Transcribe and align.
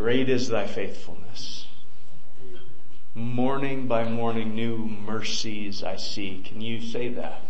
Great 0.00 0.30
is 0.30 0.48
thy 0.48 0.66
faithfulness. 0.66 1.66
Morning 3.14 3.86
by 3.86 4.08
morning 4.08 4.54
new 4.54 4.78
mercies 4.78 5.84
I 5.84 5.96
see. 5.96 6.42
Can 6.42 6.62
you 6.62 6.80
say 6.80 7.08
that? 7.08 7.42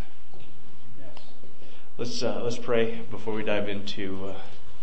Let's, 1.97 2.21
uh, 2.25 2.41
let's 2.43 2.59
pray 2.59 3.03
before 3.09 3.35
we 3.35 3.45
dive 3.45 3.69
into 3.69 4.31
uh, 4.31 4.35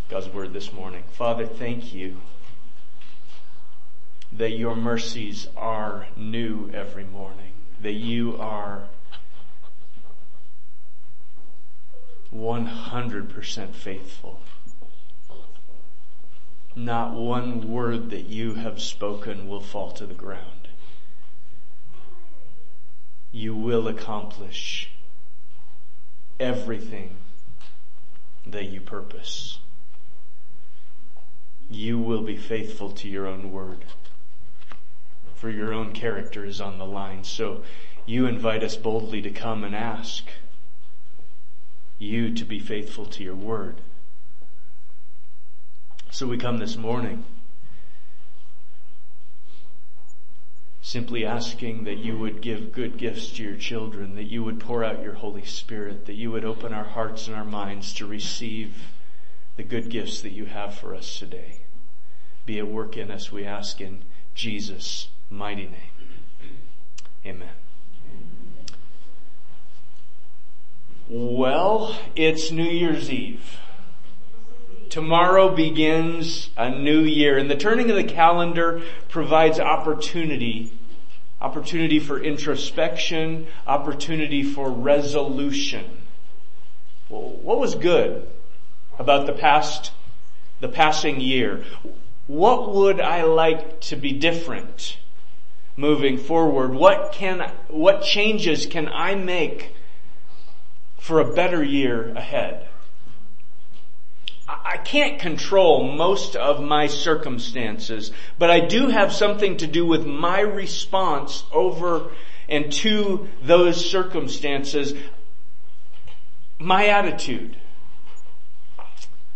God's 0.07 0.29
word 0.29 0.53
this 0.53 0.71
morning. 0.71 1.03
Father, 1.11 1.45
thank 1.45 1.93
you 1.93 2.21
that 4.31 4.51
your 4.51 4.73
mercies 4.73 5.49
are 5.57 6.07
new 6.15 6.71
every 6.73 7.03
morning, 7.03 7.51
that 7.81 7.95
you 7.95 8.37
are 8.37 8.83
100% 12.33 13.73
faithful. 13.73 14.39
Not 16.77 17.13
one 17.13 17.71
word 17.71 18.11
that 18.11 18.27
you 18.27 18.53
have 18.53 18.79
spoken 18.79 19.49
will 19.49 19.61
fall 19.61 19.91
to 19.93 20.05
the 20.05 20.13
ground. 20.13 20.67
You 23.31 23.55
will 23.55 23.87
accomplish 23.87 24.91
everything 26.39 27.17
that 28.45 28.65
you 28.65 28.79
purpose. 28.79 29.57
You 31.67 31.97
will 31.97 32.21
be 32.21 32.37
faithful 32.37 32.91
to 32.91 33.09
your 33.09 33.25
own 33.25 33.51
word. 33.51 33.83
For 35.33 35.49
your 35.49 35.73
own 35.73 35.93
character 35.93 36.45
is 36.45 36.61
on 36.61 36.77
the 36.77 36.85
line. 36.85 37.23
So 37.23 37.63
you 38.05 38.27
invite 38.27 38.63
us 38.63 38.75
boldly 38.75 39.23
to 39.23 39.31
come 39.31 39.63
and 39.63 39.73
ask 39.73 40.25
you 41.97 42.35
to 42.35 42.45
be 42.45 42.59
faithful 42.59 43.07
to 43.07 43.23
your 43.23 43.35
word. 43.35 43.81
So 46.09 46.25
we 46.25 46.37
come 46.37 46.57
this 46.57 46.77
morning 46.77 47.25
simply 50.81 51.25
asking 51.25 51.83
that 51.83 51.97
you 51.97 52.17
would 52.17 52.41
give 52.41 52.71
good 52.71 52.97
gifts 52.97 53.33
to 53.33 53.43
your 53.43 53.57
children, 53.57 54.15
that 54.15 54.23
you 54.23 54.41
would 54.41 54.57
pour 54.57 54.85
out 54.85 55.03
your 55.03 55.13
Holy 55.15 55.43
Spirit, 55.43 56.05
that 56.05 56.15
you 56.15 56.31
would 56.31 56.45
open 56.45 56.73
our 56.73 56.85
hearts 56.85 57.27
and 57.27 57.35
our 57.35 57.43
minds 57.43 57.93
to 57.93 58.07
receive 58.07 58.73
the 59.57 59.63
good 59.63 59.89
gifts 59.89 60.21
that 60.21 60.31
you 60.31 60.45
have 60.45 60.73
for 60.73 60.95
us 60.95 61.19
today. 61.19 61.57
Be 62.45 62.57
at 62.57 62.67
work 62.67 62.95
in 62.95 63.11
us, 63.11 63.31
we 63.31 63.43
ask 63.43 63.81
in 63.81 64.03
Jesus' 64.33 65.09
mighty 65.29 65.65
name. 65.65 66.53
Amen. 67.25 67.49
Well, 71.09 71.99
it's 72.15 72.49
New 72.49 72.63
Year's 72.63 73.09
Eve. 73.11 73.59
Tomorrow 74.89 75.55
begins 75.55 76.49
a 76.55 76.69
new 76.69 77.01
year 77.01 77.37
and 77.37 77.49
the 77.49 77.55
turning 77.55 77.89
of 77.89 77.95
the 77.95 78.03
calendar 78.03 78.81
provides 79.09 79.59
opportunity, 79.59 80.71
opportunity 81.41 81.99
for 81.99 82.21
introspection, 82.21 83.47
opportunity 83.65 84.43
for 84.43 84.69
resolution. 84.69 85.85
Well, 87.09 87.37
what 87.41 87.59
was 87.59 87.75
good 87.75 88.27
about 88.99 89.27
the 89.27 89.33
past, 89.33 89.91
the 90.59 90.67
passing 90.67 91.21
year? 91.21 91.63
What 92.27 92.73
would 92.73 92.99
I 92.99 93.23
like 93.23 93.79
to 93.81 93.95
be 93.95 94.11
different 94.11 94.97
moving 95.77 96.17
forward? 96.17 96.73
What 96.73 97.13
can, 97.13 97.51
what 97.67 98.03
changes 98.03 98.65
can 98.65 98.89
I 98.89 99.15
make 99.15 99.73
for 100.97 101.19
a 101.19 101.33
better 101.33 101.63
year 101.63 102.09
ahead? 102.09 102.66
I 104.47 104.77
can't 104.77 105.19
control 105.19 105.91
most 105.91 106.37
of 106.37 106.63
my 106.63 106.87
circumstances, 106.87 108.11
but 108.39 108.49
I 108.49 108.61
do 108.61 108.87
have 108.87 109.11
something 109.11 109.57
to 109.57 109.67
do 109.67 109.85
with 109.85 110.05
my 110.05 110.39
response 110.39 111.43
over 111.51 112.11
and 112.47 112.71
to 112.71 113.27
those 113.41 113.89
circumstances. 113.89 114.93
My 116.59 116.87
attitude. 116.87 117.57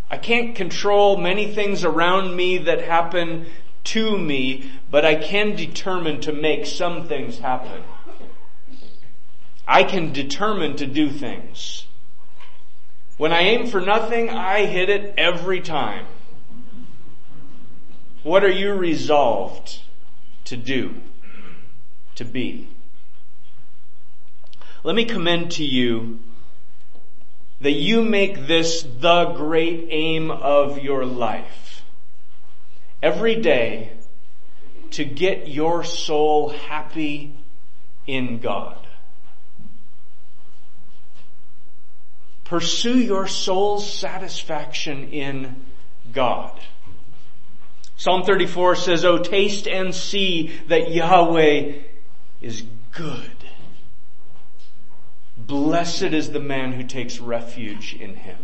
I 0.09 0.18
can't 0.18 0.56
control 0.56 1.18
many 1.18 1.53
things 1.53 1.84
around 1.84 2.36
me 2.36 2.59
that 2.59 2.81
happen 2.81 3.47
to 3.84 4.18
me, 4.18 4.72
but 4.90 5.06
I 5.06 5.16
can 5.16 5.56
determine 5.56 6.22
to 6.22 6.31
make 6.31 6.66
some 6.66 7.07
things 7.07 7.40
happen. 7.40 7.84
I 9.68 9.84
can 9.84 10.13
determine 10.13 10.78
to 10.78 10.86
do 10.86 11.09
things. 11.09 11.86
When 13.22 13.32
I 13.32 13.42
aim 13.42 13.68
for 13.68 13.80
nothing, 13.80 14.32
I 14.32 14.66
hit 14.66 14.90
it 14.90 15.14
every 15.16 15.62
time. 15.62 16.08
What 18.24 18.44
are 18.44 18.50
you 18.50 18.74
resolved 18.74 19.82
to 20.46 20.58
do? 20.58 20.96
To 22.16 22.26
be? 22.26 22.68
Let 24.84 24.96
me 24.96 25.06
commend 25.06 25.52
to 25.52 25.64
you 25.64 26.20
that 27.60 27.74
you 27.74 28.02
make 28.02 28.48
this 28.48 28.81
the 28.81 29.26
great 29.26 29.90
aim 29.92 30.31
of 30.31 30.80
your 30.80 31.06
life. 31.06 31.84
Every 33.04 33.40
day 33.40 33.92
to 34.98 35.06
get 35.06 35.48
your 35.48 35.84
soul 35.84 36.50
happy 36.50 37.36
in 38.08 38.40
God. 38.40 38.81
Pursue 42.51 43.00
your 43.00 43.28
soul's 43.28 43.89
satisfaction 43.89 45.07
in 45.13 45.56
God. 46.12 46.51
Psalm 47.95 48.23
34 48.23 48.75
says, 48.75 49.06
Oh, 49.06 49.19
taste 49.19 49.69
and 49.69 49.95
see 49.95 50.51
that 50.67 50.91
Yahweh 50.91 51.75
is 52.41 52.66
good. 52.91 53.31
Blessed 55.38 56.12
is 56.12 56.31
the 56.31 56.41
man 56.41 56.73
who 56.73 56.84
takes 56.84 57.19
refuge 57.22 57.94
in 57.94 58.16
him. 58.16 58.39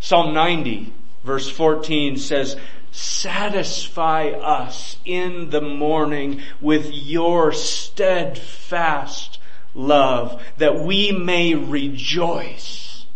Psalm 0.00 0.32
90 0.32 0.94
verse 1.24 1.50
14 1.50 2.16
says, 2.16 2.56
satisfy 2.90 4.30
us 4.30 4.96
in 5.04 5.50
the 5.50 5.60
morning 5.60 6.40
with 6.62 6.90
your 6.90 7.52
steadfast 7.52 9.40
love 9.74 10.42
that 10.58 10.80
we 10.80 11.12
may 11.12 11.54
rejoice 11.54 13.06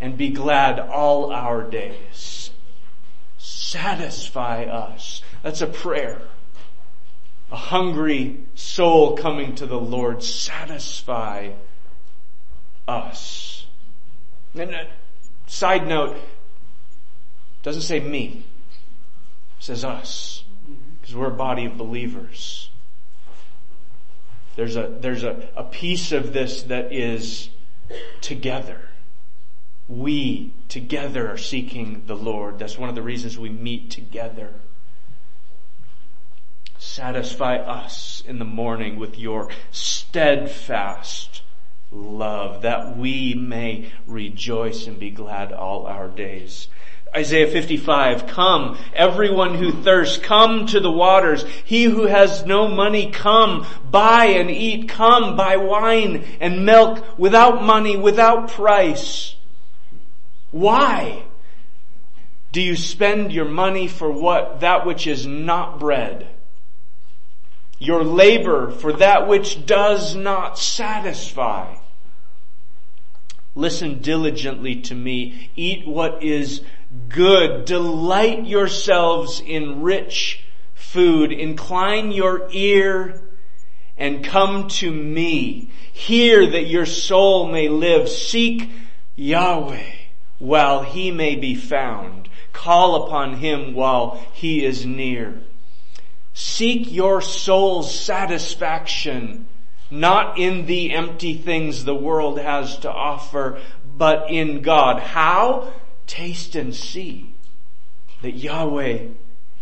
and 0.00 0.16
be 0.16 0.30
glad 0.30 0.78
all 0.80 1.32
our 1.32 1.62
days. 1.62 2.50
Satisfy 3.38 4.64
us. 4.64 5.22
That's 5.42 5.60
a 5.60 5.66
prayer. 5.66 6.22
A 7.52 7.56
hungry 7.56 8.40
soul 8.54 9.16
coming 9.16 9.54
to 9.56 9.66
the 9.66 9.80
Lord. 9.80 10.22
Satisfy 10.22 11.50
us. 12.88 13.66
And 14.54 14.70
a 14.70 14.88
side 15.46 15.86
note, 15.86 16.16
doesn't 17.62 17.82
say 17.82 18.00
me. 18.00 18.44
It 19.58 19.64
says 19.64 19.84
us. 19.84 20.44
Because 21.00 21.14
we're 21.14 21.28
a 21.28 21.30
body 21.30 21.66
of 21.66 21.76
believers. 21.76 22.69
There's 24.56 24.76
a, 24.76 24.94
there's 25.00 25.22
a, 25.22 25.48
a 25.56 25.64
piece 25.64 26.12
of 26.12 26.32
this 26.32 26.64
that 26.64 26.92
is 26.92 27.50
together. 28.20 28.88
We 29.88 30.52
together 30.68 31.30
are 31.30 31.38
seeking 31.38 32.04
the 32.06 32.16
Lord. 32.16 32.58
That's 32.58 32.78
one 32.78 32.88
of 32.88 32.94
the 32.94 33.02
reasons 33.02 33.38
we 33.38 33.48
meet 33.48 33.90
together. 33.90 34.54
Satisfy 36.78 37.56
us 37.56 38.22
in 38.26 38.38
the 38.38 38.44
morning 38.44 38.96
with 38.96 39.18
your 39.18 39.50
steadfast 39.70 41.42
love 41.92 42.62
that 42.62 42.96
we 42.96 43.34
may 43.34 43.92
rejoice 44.06 44.86
and 44.86 44.98
be 44.98 45.10
glad 45.10 45.52
all 45.52 45.86
our 45.86 46.08
days. 46.08 46.68
Isaiah 47.14 47.48
55, 47.48 48.28
come, 48.28 48.78
everyone 48.94 49.56
who 49.56 49.72
thirsts, 49.72 50.16
come 50.18 50.66
to 50.66 50.78
the 50.78 50.92
waters. 50.92 51.44
He 51.64 51.84
who 51.84 52.06
has 52.06 52.46
no 52.46 52.68
money, 52.68 53.10
come, 53.10 53.66
buy 53.90 54.26
and 54.26 54.48
eat, 54.48 54.88
come, 54.88 55.36
buy 55.36 55.56
wine 55.56 56.24
and 56.40 56.64
milk 56.64 57.18
without 57.18 57.64
money, 57.64 57.96
without 57.96 58.52
price. 58.52 59.34
Why 60.52 61.24
do 62.52 62.60
you 62.60 62.76
spend 62.76 63.32
your 63.32 63.48
money 63.48 63.88
for 63.88 64.10
what, 64.10 64.60
that 64.60 64.86
which 64.86 65.08
is 65.08 65.26
not 65.26 65.80
bread? 65.80 66.28
Your 67.80 68.04
labor 68.04 68.70
for 68.70 68.92
that 68.94 69.26
which 69.26 69.66
does 69.66 70.14
not 70.14 70.58
satisfy. 70.58 71.74
Listen 73.54 74.00
diligently 74.00 74.76
to 74.82 74.94
me. 74.94 75.50
Eat 75.56 75.86
what 75.86 76.22
is 76.22 76.62
good. 77.10 77.66
Delight 77.66 78.46
yourselves 78.46 79.40
in 79.40 79.82
rich 79.82 80.42
food. 80.74 81.32
Incline 81.32 82.12
your 82.12 82.48
ear 82.50 83.20
and 83.98 84.24
come 84.24 84.68
to 84.68 84.90
me. 84.90 85.70
Hear 85.92 86.50
that 86.52 86.66
your 86.66 86.86
soul 86.86 87.52
may 87.52 87.68
live. 87.68 88.08
Seek 88.08 88.70
Yahweh 89.16 89.92
while 90.38 90.82
he 90.82 91.10
may 91.10 91.36
be 91.36 91.54
found. 91.54 92.30
Call 92.52 93.06
upon 93.06 93.36
Him 93.36 93.74
while 93.74 94.20
He 94.32 94.64
is 94.64 94.84
near. 94.84 95.40
Seek 96.34 96.92
your 96.92 97.20
soul's 97.20 97.94
satisfaction, 97.94 99.46
not 99.90 100.38
in 100.38 100.66
the 100.66 100.92
empty 100.92 101.34
things 101.34 101.84
the 101.84 101.94
world 101.94 102.38
has 102.38 102.78
to 102.80 102.90
offer, 102.90 103.60
but 103.96 104.30
in 104.30 104.62
God. 104.62 105.00
How? 105.00 105.72
Taste 106.10 106.56
and 106.56 106.74
see 106.74 107.32
that 108.20 108.32
Yahweh 108.32 109.10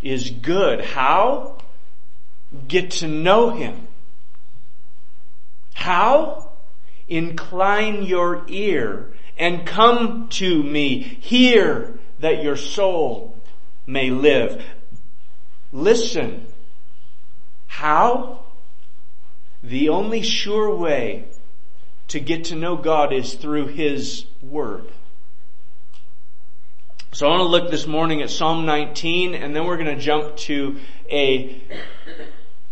is 0.01 0.31
good. 0.31 0.83
How? 0.83 1.59
Get 2.67 2.89
to 2.89 3.07
know 3.07 3.51
Him. 3.51 3.87
How? 5.75 6.49
Incline 7.07 8.01
your 8.01 8.45
ear 8.47 9.13
and 9.37 9.67
come 9.67 10.27
to 10.29 10.63
me. 10.63 10.97
Hear 11.01 11.99
that 12.17 12.41
your 12.41 12.57
soul 12.57 13.37
may 13.85 14.09
live. 14.09 14.65
Listen. 15.71 16.47
How? 17.67 18.39
The 19.61 19.89
only 19.89 20.23
sure 20.23 20.75
way 20.75 21.25
to 22.07 22.19
get 22.19 22.45
to 22.45 22.55
know 22.55 22.75
God 22.75 23.13
is 23.13 23.35
through 23.35 23.67
His 23.67 24.25
Word. 24.41 24.87
So 27.11 27.25
I 27.25 27.31
want 27.31 27.41
to 27.41 27.47
look 27.47 27.71
this 27.71 27.87
morning 27.87 28.21
at 28.21 28.29
Psalm 28.29 28.67
19 28.67 29.33
and 29.33 29.55
then 29.55 29.65
we're 29.65 29.77
going 29.77 29.97
to 29.97 30.01
jump 30.01 30.37
to 30.37 30.77
a 31.09 31.59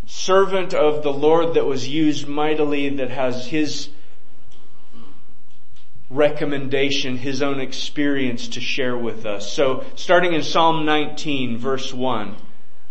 servant 0.06 0.76
of 0.76 1.02
the 1.02 1.12
Lord 1.12 1.56
that 1.56 1.66
was 1.66 1.88
used 1.88 2.28
mightily 2.28 2.88
that 2.90 3.10
has 3.10 3.48
his 3.48 3.90
recommendation, 6.12 7.18
his 7.18 7.42
own 7.42 7.60
experience 7.60 8.50
to 8.50 8.62
share 8.62 8.96
with 8.96 9.26
us. 9.26 9.52
So 9.52 9.84
starting 9.96 10.34
in 10.34 10.44
Psalm 10.44 10.86
19 10.86 11.58
verse 11.58 11.92
1, 11.92 12.36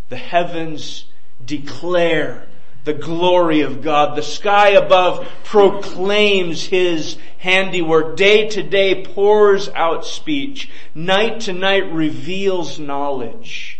the 0.08 0.16
heavens 0.16 1.04
declare 1.44 2.48
the 2.86 2.94
glory 2.94 3.60
of 3.60 3.82
God. 3.82 4.16
The 4.16 4.22
sky 4.22 4.70
above 4.70 5.28
proclaims 5.44 6.64
His 6.64 7.18
handiwork. 7.46 8.16
Day 8.16 8.48
to 8.48 8.62
day 8.64 9.04
pours 9.04 9.68
out 9.68 10.04
speech. 10.04 10.68
Night 10.96 11.42
to 11.42 11.52
night 11.52 11.92
reveals 11.92 12.80
knowledge. 12.80 13.78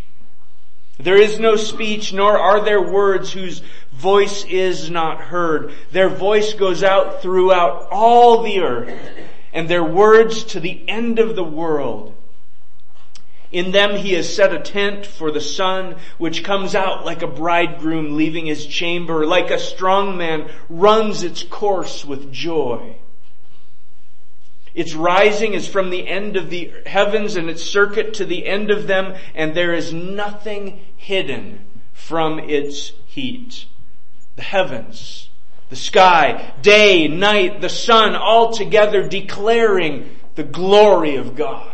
There 0.98 1.20
is 1.20 1.40
no 1.40 1.56
speech, 1.56 2.12
nor 2.12 2.38
are 2.38 2.64
there 2.64 2.80
words 2.80 3.32
whose 3.32 3.62
voice 3.92 4.44
is 4.44 4.88
not 4.88 5.20
heard. 5.20 5.74
Their 5.90 6.08
voice 6.08 6.54
goes 6.54 6.84
out 6.84 7.22
throughout 7.22 7.88
all 7.90 8.44
the 8.44 8.60
earth, 8.60 8.94
and 9.52 9.68
their 9.68 9.84
words 9.84 10.44
to 10.44 10.60
the 10.60 10.88
end 10.88 11.18
of 11.18 11.34
the 11.34 11.44
world. 11.44 12.14
In 13.50 13.72
them 13.72 13.96
he 13.96 14.12
has 14.12 14.32
set 14.32 14.54
a 14.54 14.60
tent 14.60 15.04
for 15.06 15.32
the 15.32 15.40
sun, 15.40 15.96
which 16.18 16.44
comes 16.44 16.76
out 16.76 17.04
like 17.04 17.22
a 17.22 17.26
bridegroom 17.26 18.16
leaving 18.16 18.46
his 18.46 18.64
chamber, 18.64 19.26
like 19.26 19.50
a 19.50 19.58
strong 19.58 20.16
man 20.16 20.48
runs 20.68 21.24
its 21.24 21.42
course 21.42 22.04
with 22.04 22.32
joy. 22.32 22.96
Its 24.76 24.94
rising 24.94 25.55
is 25.55 25.67
from 25.67 25.88
the 25.88 26.06
end 26.06 26.37
of 26.37 26.50
the 26.50 26.70
heavens 26.84 27.34
and 27.34 27.49
its 27.49 27.62
circuit 27.62 28.12
to 28.12 28.26
the 28.26 28.46
end 28.46 28.70
of 28.70 28.87
them, 28.87 29.14
and 29.34 29.55
there 29.55 29.73
is 29.73 29.90
nothing 29.94 30.78
hidden 30.96 31.64
from 31.94 32.38
its 32.38 32.93
heat. 33.06 33.64
The 34.37 34.43
heavens, 34.43 35.31
the 35.70 35.76
sky, 35.76 36.52
day, 36.61 37.08
night, 37.08 37.62
the 37.62 37.70
sun, 37.70 38.14
all 38.14 38.52
together 38.52 39.08
declaring 39.08 40.14
the 40.34 40.44
glory 40.44 41.17
of 41.17 41.34
God. 41.34 41.73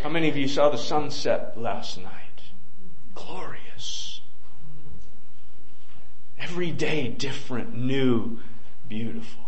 How 0.00 0.08
many 0.08 0.28
of 0.28 0.36
you 0.36 0.46
saw 0.46 0.68
the 0.68 0.78
sunset 0.78 1.58
last 1.60 1.98
night? 1.98 2.12
Glorious. 3.16 4.20
Every 6.58 6.72
day 6.72 7.06
different, 7.06 7.72
new, 7.72 8.40
beautiful. 8.88 9.44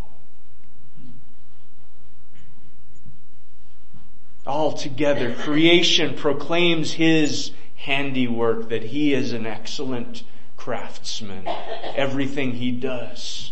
All 4.47 4.71
together, 4.71 5.35
creation 5.35 6.15
proclaims 6.15 6.93
His 6.93 7.51
handiwork, 7.75 8.69
that 8.69 8.83
He 8.83 9.13
is 9.13 9.33
an 9.33 9.45
excellent 9.45 10.23
craftsman. 10.55 11.49
Everything 11.97 12.53
He 12.53 12.71
does 12.71 13.51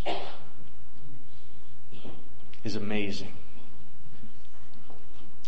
is 2.63 2.77
amazing 2.77 3.33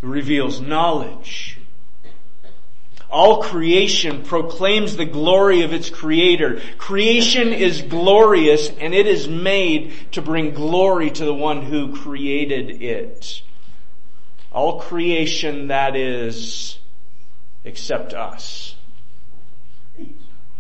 reveals 0.02 0.60
knowledge. 0.60 1.60
All 3.12 3.42
creation 3.44 4.24
proclaims 4.24 4.96
the 4.96 5.06
glory 5.06 5.64
of 5.64 5.74
its 5.74 5.90
creator. 5.90 6.62
Creation 6.78 7.52
is 7.52 7.82
glorious 7.82 8.70
and 8.70 8.94
it 8.94 9.06
is 9.06 9.28
made 9.28 9.94
to 10.14 10.22
bring 10.22 10.54
glory 10.54 11.10
to 11.12 11.26
the 11.26 11.34
one 11.34 11.62
who 11.62 11.96
created 11.96 12.82
it. 12.82 13.42
All 14.54 14.80
creation 14.80 15.68
that 15.68 15.96
is, 15.96 16.80
except 17.66 18.14
us 18.14 18.76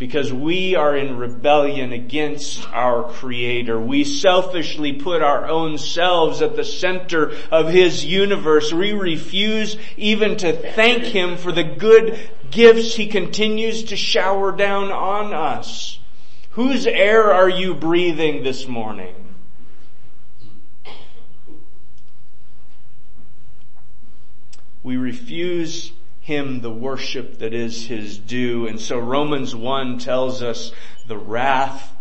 because 0.01 0.33
we 0.33 0.74
are 0.74 0.98
in 0.98 1.15
rebellion 1.15 1.94
against 1.94 2.68
our 2.69 3.03
creator. 3.03 3.80
We 3.80 4.03
selfishly 4.03 4.94
put 4.94 5.21
our 5.21 5.45
own 5.48 5.77
selves 5.77 6.42
at 6.42 6.56
the 6.56 6.63
center 6.63 7.33
of 7.51 7.69
his 7.69 8.03
universe. 8.03 8.74
We 8.74 8.94
refuse 8.94 9.77
even 9.98 10.38
to 10.38 10.53
thank 10.53 11.03
him 11.03 11.38
for 11.38 11.51
the 11.51 11.63
good 11.63 12.19
gifts 12.50 12.95
he 12.95 13.06
continues 13.06 13.83
to 13.83 13.95
shower 13.95 14.51
down 14.51 14.92
on 14.92 15.36
us. 15.36 16.00
Whose 16.53 16.88
air 16.88 17.31
are 17.31 17.48
you 17.48 17.75
breathing 17.75 18.42
this 18.42 18.68
morning? 18.68 19.13
We 24.81 24.98
refuse 24.98 25.92
him 26.31 26.61
the 26.61 26.71
worship 26.71 27.39
that 27.39 27.53
is 27.53 27.85
his 27.85 28.17
due. 28.17 28.65
And 28.65 28.79
so 28.79 28.97
Romans 28.97 29.53
1 29.53 29.99
tells 29.99 30.41
us 30.41 30.71
the 31.05 31.17
wrath 31.17 31.93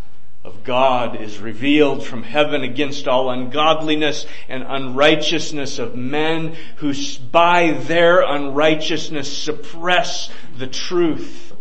of 0.45 0.63
God 0.63 1.21
is 1.21 1.39
revealed 1.39 2.07
from 2.07 2.23
heaven 2.23 2.63
against 2.63 3.09
all 3.09 3.29
ungodliness 3.29 4.25
and 4.49 4.63
unrighteousness 4.63 5.81
of 5.81 5.97
men 5.97 6.55
who 6.77 6.95
by 7.33 7.73
their 7.73 8.23
unrighteousness 8.23 9.37
suppress 9.37 10.31
the 10.57 10.69
truth. 10.69 11.53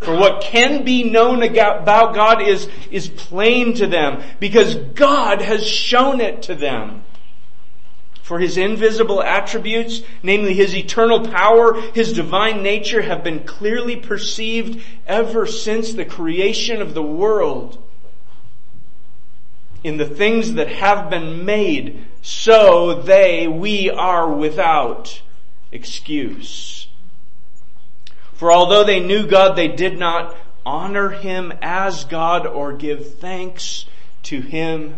For 0.00 0.16
what 0.16 0.42
can 0.42 0.84
be 0.84 1.04
known 1.04 1.42
about 1.42 2.14
God 2.14 2.42
is, 2.42 2.66
is 2.90 3.08
plain 3.08 3.74
to 3.74 3.86
them 3.86 4.22
because 4.40 4.74
God 4.74 5.42
has 5.42 5.66
shown 5.66 6.20
it 6.20 6.42
to 6.44 6.54
them. 6.54 7.02
For 8.26 8.40
his 8.40 8.56
invisible 8.56 9.22
attributes, 9.22 10.02
namely 10.20 10.52
his 10.52 10.74
eternal 10.74 11.28
power, 11.28 11.80
his 11.92 12.12
divine 12.12 12.60
nature 12.60 13.02
have 13.02 13.22
been 13.22 13.44
clearly 13.44 13.94
perceived 13.94 14.82
ever 15.06 15.46
since 15.46 15.92
the 15.92 16.04
creation 16.04 16.82
of 16.82 16.92
the 16.92 17.04
world. 17.04 17.80
In 19.84 19.96
the 19.96 20.08
things 20.08 20.54
that 20.54 20.66
have 20.66 21.08
been 21.08 21.44
made, 21.44 22.04
so 22.20 23.00
they, 23.00 23.46
we 23.46 23.90
are 23.90 24.28
without 24.28 25.22
excuse. 25.70 26.88
For 28.32 28.50
although 28.50 28.82
they 28.82 28.98
knew 28.98 29.28
God, 29.28 29.54
they 29.54 29.68
did 29.68 30.00
not 30.00 30.34
honor 30.64 31.10
him 31.10 31.52
as 31.62 32.04
God 32.04 32.44
or 32.44 32.72
give 32.72 33.20
thanks 33.20 33.84
to 34.24 34.40
him 34.40 34.96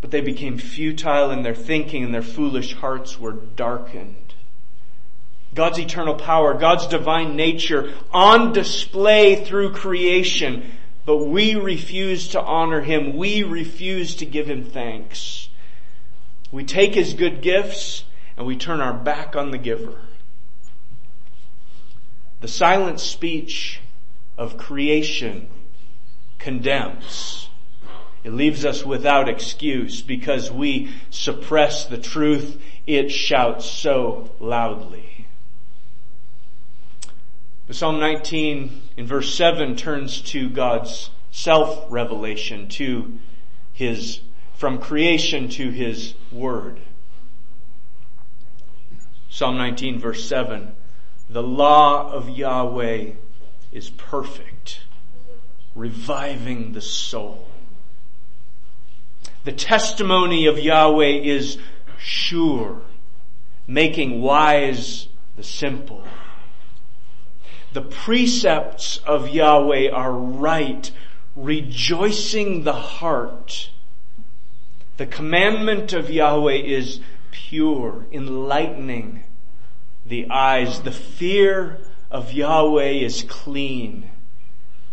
but 0.00 0.10
they 0.10 0.20
became 0.20 0.58
futile 0.58 1.30
in 1.30 1.42
their 1.42 1.54
thinking 1.54 2.04
and 2.04 2.14
their 2.14 2.22
foolish 2.22 2.74
hearts 2.74 3.18
were 3.18 3.32
darkened. 3.32 4.34
God's 5.54 5.80
eternal 5.80 6.14
power, 6.14 6.54
God's 6.54 6.86
divine 6.86 7.34
nature 7.34 7.94
on 8.12 8.52
display 8.52 9.44
through 9.44 9.72
creation, 9.72 10.72
but 11.04 11.24
we 11.24 11.54
refuse 11.54 12.28
to 12.28 12.40
honor 12.40 12.82
Him. 12.82 13.16
We 13.16 13.42
refuse 13.42 14.14
to 14.16 14.26
give 14.26 14.48
Him 14.48 14.64
thanks. 14.64 15.48
We 16.52 16.64
take 16.64 16.94
His 16.94 17.14
good 17.14 17.40
gifts 17.40 18.04
and 18.36 18.46
we 18.46 18.56
turn 18.56 18.80
our 18.80 18.92
back 18.92 19.34
on 19.34 19.50
the 19.50 19.58
giver. 19.58 20.00
The 22.40 22.48
silent 22.48 23.00
speech 23.00 23.80
of 24.36 24.56
creation 24.56 25.48
condemns. 26.38 27.47
It 28.24 28.32
leaves 28.32 28.64
us 28.64 28.84
without 28.84 29.28
excuse 29.28 30.02
because 30.02 30.50
we 30.50 30.92
suppress 31.10 31.86
the 31.86 31.98
truth 31.98 32.60
it 32.86 33.10
shouts 33.10 33.66
so 33.66 34.30
loudly. 34.40 35.26
But 37.66 37.76
Psalm 37.76 38.00
19 38.00 38.82
in 38.96 39.06
verse 39.06 39.34
7 39.34 39.76
turns 39.76 40.22
to 40.22 40.48
God's 40.48 41.10
self-revelation, 41.30 42.68
to 42.68 43.18
His 43.72 44.20
from 44.54 44.78
creation 44.78 45.48
to 45.50 45.70
His 45.70 46.14
Word. 46.32 46.80
Psalm 49.30 49.56
19 49.58 50.00
verse 50.00 50.24
7, 50.28 50.72
the 51.30 51.42
law 51.42 52.10
of 52.10 52.30
Yahweh 52.30 53.12
is 53.70 53.90
perfect, 53.90 54.80
reviving 55.74 56.72
the 56.72 56.80
soul. 56.80 57.46
The 59.44 59.52
testimony 59.52 60.46
of 60.46 60.58
Yahweh 60.58 61.20
is 61.22 61.58
sure, 61.98 62.82
making 63.66 64.20
wise 64.20 65.08
the 65.36 65.42
simple. 65.42 66.04
The 67.72 67.82
precepts 67.82 68.98
of 68.98 69.28
Yahweh 69.28 69.90
are 69.90 70.12
right, 70.12 70.90
rejoicing 71.36 72.64
the 72.64 72.72
heart. 72.72 73.70
The 74.96 75.06
commandment 75.06 75.92
of 75.92 76.10
Yahweh 76.10 76.56
is 76.56 77.00
pure, 77.30 78.06
enlightening 78.10 79.22
the 80.04 80.28
eyes. 80.30 80.82
The 80.82 80.90
fear 80.90 81.78
of 82.10 82.32
Yahweh 82.32 82.90
is 82.90 83.22
clean, 83.28 84.10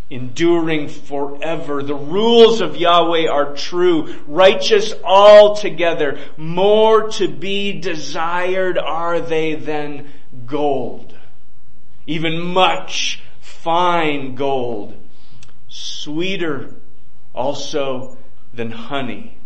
enduring 0.10 0.88
forever. 0.88 1.82
The 1.82 1.96
rules 1.96 2.62
of 2.62 2.78
Yahweh 2.78 3.28
are 3.28 3.56
true, 3.56 4.16
righteous 4.28 4.94
altogether. 5.04 6.20
More 6.38 7.10
to 7.12 7.28
be 7.28 7.80
desired 7.80 8.78
are 8.78 9.20
they 9.20 9.56
than 9.56 10.12
gold, 10.46 11.16
even 12.06 12.40
much 12.42 13.22
fine 13.42 14.36
gold, 14.36 14.96
sweeter 15.70 16.76
also 17.34 18.18
than 18.54 18.72
honey 18.72 19.38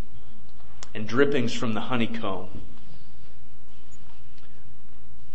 and 0.94 1.08
drippings 1.08 1.54
from 1.54 1.74
the 1.74 1.82
honeycomb. 1.82 2.50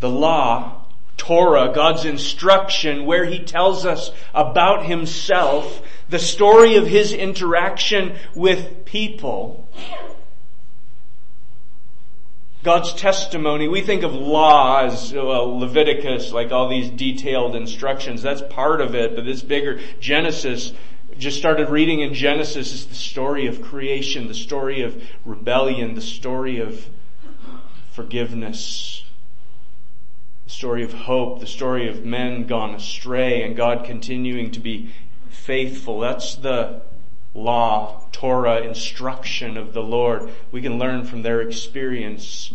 The 0.00 0.10
law, 0.10 0.83
Torah, 1.16 1.72
God's 1.74 2.04
instruction 2.04 3.06
where 3.06 3.24
He 3.24 3.38
tells 3.38 3.86
us 3.86 4.10
about 4.34 4.86
Himself, 4.86 5.82
the 6.08 6.18
story 6.18 6.76
of 6.76 6.86
His 6.86 7.12
interaction 7.12 8.16
with 8.34 8.84
people, 8.84 9.68
God's 12.64 12.94
testimony, 12.94 13.68
we 13.68 13.82
think 13.82 14.04
of 14.04 14.14
law 14.14 14.84
as 14.84 15.12
well, 15.12 15.58
Leviticus, 15.58 16.32
like 16.32 16.50
all 16.50 16.70
these 16.70 16.88
detailed 16.88 17.54
instructions. 17.54 18.22
That's 18.22 18.40
part 18.40 18.80
of 18.80 18.94
it, 18.94 19.14
but 19.14 19.28
it's 19.28 19.42
bigger. 19.42 19.80
Genesis, 20.00 20.72
just 21.18 21.36
started 21.36 21.68
reading 21.68 22.00
in 22.00 22.14
Genesis 22.14 22.72
is 22.72 22.86
the 22.86 22.94
story 22.94 23.46
of 23.46 23.60
creation, 23.60 24.28
the 24.28 24.34
story 24.34 24.80
of 24.80 25.00
rebellion, 25.26 25.94
the 25.94 26.00
story 26.00 26.58
of 26.58 26.88
forgiveness, 27.92 29.03
the 30.44 30.50
story 30.50 30.84
of 30.84 30.92
hope, 30.92 31.40
the 31.40 31.46
story 31.46 31.88
of 31.88 32.04
men 32.04 32.46
gone 32.46 32.74
astray 32.74 33.42
and 33.42 33.56
God 33.56 33.84
continuing 33.84 34.50
to 34.52 34.60
be 34.60 34.92
faithful. 35.28 36.00
That's 36.00 36.36
the 36.36 36.82
law, 37.34 38.06
Torah, 38.12 38.60
instruction 38.60 39.56
of 39.56 39.72
the 39.72 39.82
Lord. 39.82 40.30
We 40.52 40.62
can 40.62 40.78
learn 40.78 41.04
from 41.04 41.22
their 41.22 41.40
experience. 41.40 42.52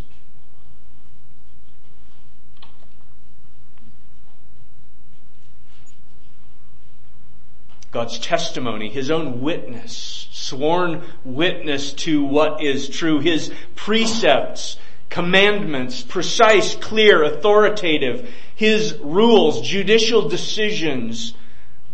God's 7.91 8.19
testimony, 8.19 8.89
His 8.89 9.09
own 9.09 9.41
witness, 9.41 10.27
sworn 10.31 11.03
witness 11.23 11.91
to 11.93 12.23
what 12.23 12.63
is 12.63 12.87
true, 12.87 13.19
His 13.19 13.51
precepts, 13.75 14.77
commandments, 15.09 16.01
precise, 16.01 16.75
clear, 16.75 17.23
authoritative, 17.23 18.29
His 18.55 18.97
rules, 18.97 19.67
judicial 19.67 20.29
decisions, 20.29 21.33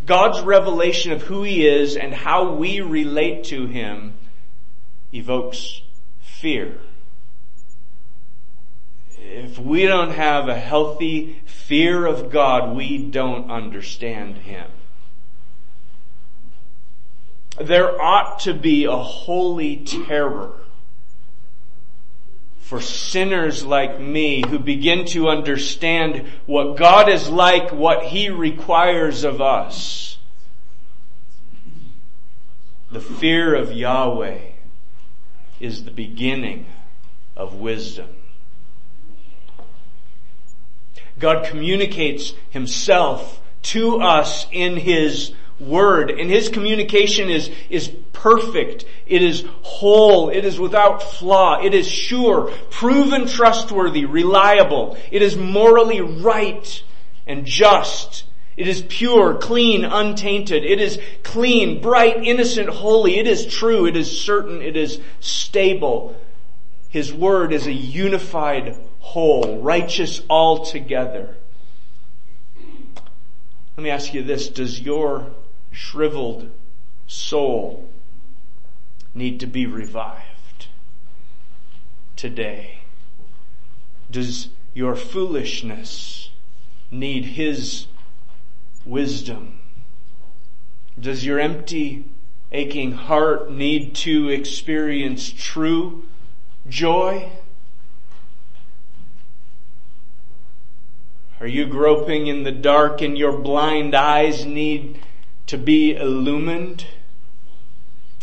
God's 0.04 0.40
revelation 0.42 1.12
of 1.12 1.22
who 1.22 1.42
He 1.42 1.66
is 1.66 1.96
and 1.96 2.14
how 2.14 2.54
we 2.54 2.80
relate 2.80 3.44
to 3.44 3.66
Him 3.66 4.14
evokes 5.12 5.82
fear. 6.20 6.78
If 9.18 9.58
we 9.58 9.86
don't 9.86 10.12
have 10.12 10.48
a 10.48 10.58
healthy 10.58 11.40
fear 11.46 12.06
of 12.06 12.30
God, 12.30 12.76
we 12.76 12.98
don't 12.98 13.50
understand 13.50 14.36
Him. 14.36 14.70
There 17.60 18.00
ought 18.00 18.40
to 18.40 18.52
be 18.52 18.84
a 18.84 18.96
holy 18.96 19.78
terror 19.78 20.60
for 22.66 22.80
sinners 22.80 23.64
like 23.64 24.00
me 24.00 24.42
who 24.44 24.58
begin 24.58 25.04
to 25.04 25.28
understand 25.28 26.26
what 26.46 26.76
God 26.76 27.08
is 27.08 27.28
like, 27.28 27.70
what 27.70 28.02
He 28.02 28.28
requires 28.28 29.22
of 29.22 29.40
us. 29.40 30.18
The 32.90 33.00
fear 33.00 33.54
of 33.54 33.70
Yahweh 33.70 34.40
is 35.60 35.84
the 35.84 35.92
beginning 35.92 36.66
of 37.36 37.54
wisdom. 37.54 38.08
God 41.20 41.46
communicates 41.46 42.32
Himself 42.50 43.40
to 43.62 44.00
us 44.00 44.44
in 44.50 44.76
His 44.76 45.32
word. 45.58 46.10
And 46.10 46.30
his 46.30 46.48
communication 46.48 47.30
is, 47.30 47.50
is 47.70 47.88
perfect. 48.12 48.84
It 49.06 49.22
is 49.22 49.44
whole. 49.62 50.30
It 50.30 50.44
is 50.44 50.58
without 50.58 51.02
flaw. 51.02 51.60
It 51.62 51.74
is 51.74 51.88
sure, 51.88 52.50
proven 52.70 53.26
trustworthy, 53.26 54.04
reliable. 54.04 54.98
It 55.10 55.22
is 55.22 55.36
morally 55.36 56.00
right 56.00 56.82
and 57.26 57.44
just. 57.44 58.24
It 58.56 58.68
is 58.68 58.82
pure, 58.88 59.34
clean, 59.34 59.84
untainted. 59.84 60.64
It 60.64 60.80
is 60.80 60.98
clean, 61.22 61.82
bright, 61.82 62.24
innocent, 62.24 62.68
holy. 62.68 63.18
It 63.18 63.26
is 63.26 63.46
true. 63.46 63.86
It 63.86 63.96
is 63.96 64.20
certain. 64.20 64.62
It 64.62 64.76
is 64.76 64.98
stable. 65.20 66.16
His 66.88 67.12
word 67.12 67.52
is 67.52 67.66
a 67.66 67.72
unified 67.72 68.76
whole, 69.00 69.60
righteous 69.60 70.22
altogether. 70.30 71.36
Let 73.76 73.82
me 73.84 73.90
ask 73.90 74.14
you 74.14 74.22
this. 74.22 74.48
Does 74.48 74.80
your 74.80 75.26
shriveled 75.76 76.50
soul 77.06 77.86
need 79.14 79.38
to 79.38 79.46
be 79.46 79.66
revived 79.66 80.68
today? 82.16 82.78
Does 84.10 84.48
your 84.72 84.96
foolishness 84.96 86.30
need 86.90 87.26
His 87.26 87.86
wisdom? 88.86 89.60
Does 90.98 91.26
your 91.26 91.38
empty, 91.38 92.06
aching 92.52 92.92
heart 92.92 93.50
need 93.50 93.94
to 93.96 94.30
experience 94.30 95.30
true 95.30 96.06
joy? 96.66 97.30
Are 101.38 101.46
you 101.46 101.66
groping 101.66 102.28
in 102.28 102.44
the 102.44 102.52
dark 102.52 103.02
and 103.02 103.18
your 103.18 103.36
blind 103.36 103.94
eyes 103.94 104.46
need 104.46 105.00
to 105.46 105.58
be 105.58 105.94
illumined? 105.94 106.86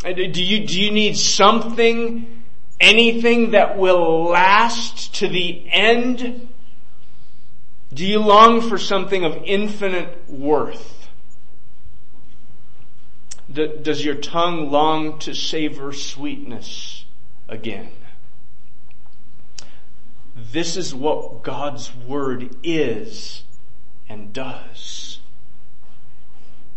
Uh, 0.06 0.12
do 0.12 0.44
you, 0.44 0.68
do 0.68 0.82
you 0.82 0.92
need 0.92 1.18
something, 1.18 2.44
anything 2.80 3.51
that 3.51 3.77
will 3.77 4.25
last 4.25 5.15
to 5.15 5.27
the 5.27 5.65
end? 5.70 6.50
Do 7.94 8.06
you 8.06 8.20
long 8.20 8.62
for 8.62 8.77
something 8.77 9.24
of 9.24 9.42
infinite 9.46 10.30
worth? 10.30 11.08
Does 13.51 14.03
your 14.03 14.15
tongue 14.15 14.72
long 14.72 15.20
to 15.20 15.34
savor 15.34 15.94
sweetness 15.94 17.06
again? 17.48 17.92
This 20.36 20.75
is 20.75 20.96
what 20.96 21.44
God's 21.44 21.96
Word 21.96 22.56
is 22.63 23.44
and 24.10 24.34
does 24.34 25.20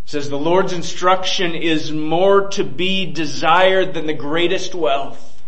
says 0.06 0.30
the 0.30 0.38
Lord's 0.38 0.72
instruction 0.72 1.56
is 1.56 1.90
more 1.90 2.48
to 2.50 2.62
be 2.62 3.12
desired 3.12 3.92
than 3.92 4.06
the 4.06 4.14
greatest 4.14 4.72
wealth. 4.72 5.42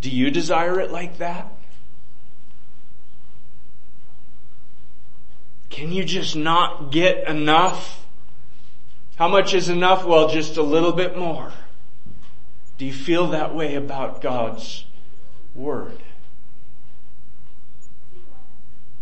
Do 0.00 0.08
you 0.08 0.30
desire 0.30 0.80
it 0.80 0.90
like 0.90 1.18
that? 1.18 1.52
Can 5.68 5.92
you 5.92 6.04
just 6.04 6.34
not 6.36 6.90
get 6.90 7.28
enough? 7.28 8.06
How 9.16 9.28
much 9.28 9.52
is 9.52 9.68
enough? 9.68 10.06
Well, 10.06 10.30
just 10.30 10.56
a 10.56 10.62
little 10.62 10.92
bit 10.92 11.16
more. 11.16 11.52
Do 12.78 12.86
you 12.86 12.94
feel 12.94 13.28
that 13.28 13.54
way 13.54 13.74
about 13.74 14.22
God's 14.22 14.86
Word? 15.54 15.98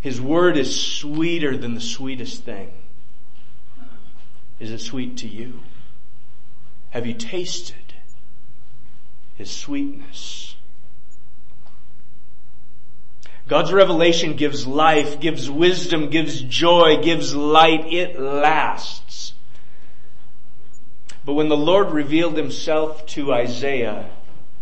His 0.00 0.20
Word 0.20 0.56
is 0.56 0.84
sweeter 0.84 1.56
than 1.56 1.74
the 1.74 1.80
sweetest 1.80 2.42
thing. 2.42 2.72
Is 4.60 4.70
it 4.70 4.80
sweet 4.80 5.16
to 5.18 5.28
you? 5.28 5.60
Have 6.90 7.06
you 7.06 7.14
tasted 7.14 7.94
His 9.36 9.50
sweetness. 9.50 10.56
God's 13.46 13.72
revelation 13.72 14.34
gives 14.34 14.66
life, 14.66 15.20
gives 15.20 15.48
wisdom, 15.48 16.10
gives 16.10 16.42
joy, 16.42 16.98
gives 17.02 17.34
light. 17.34 17.86
It 17.90 18.20
lasts. 18.20 19.32
But 21.24 21.32
when 21.34 21.48
the 21.48 21.56
Lord 21.56 21.90
revealed 21.90 22.36
himself 22.36 23.06
to 23.06 23.32
Isaiah, 23.32 24.10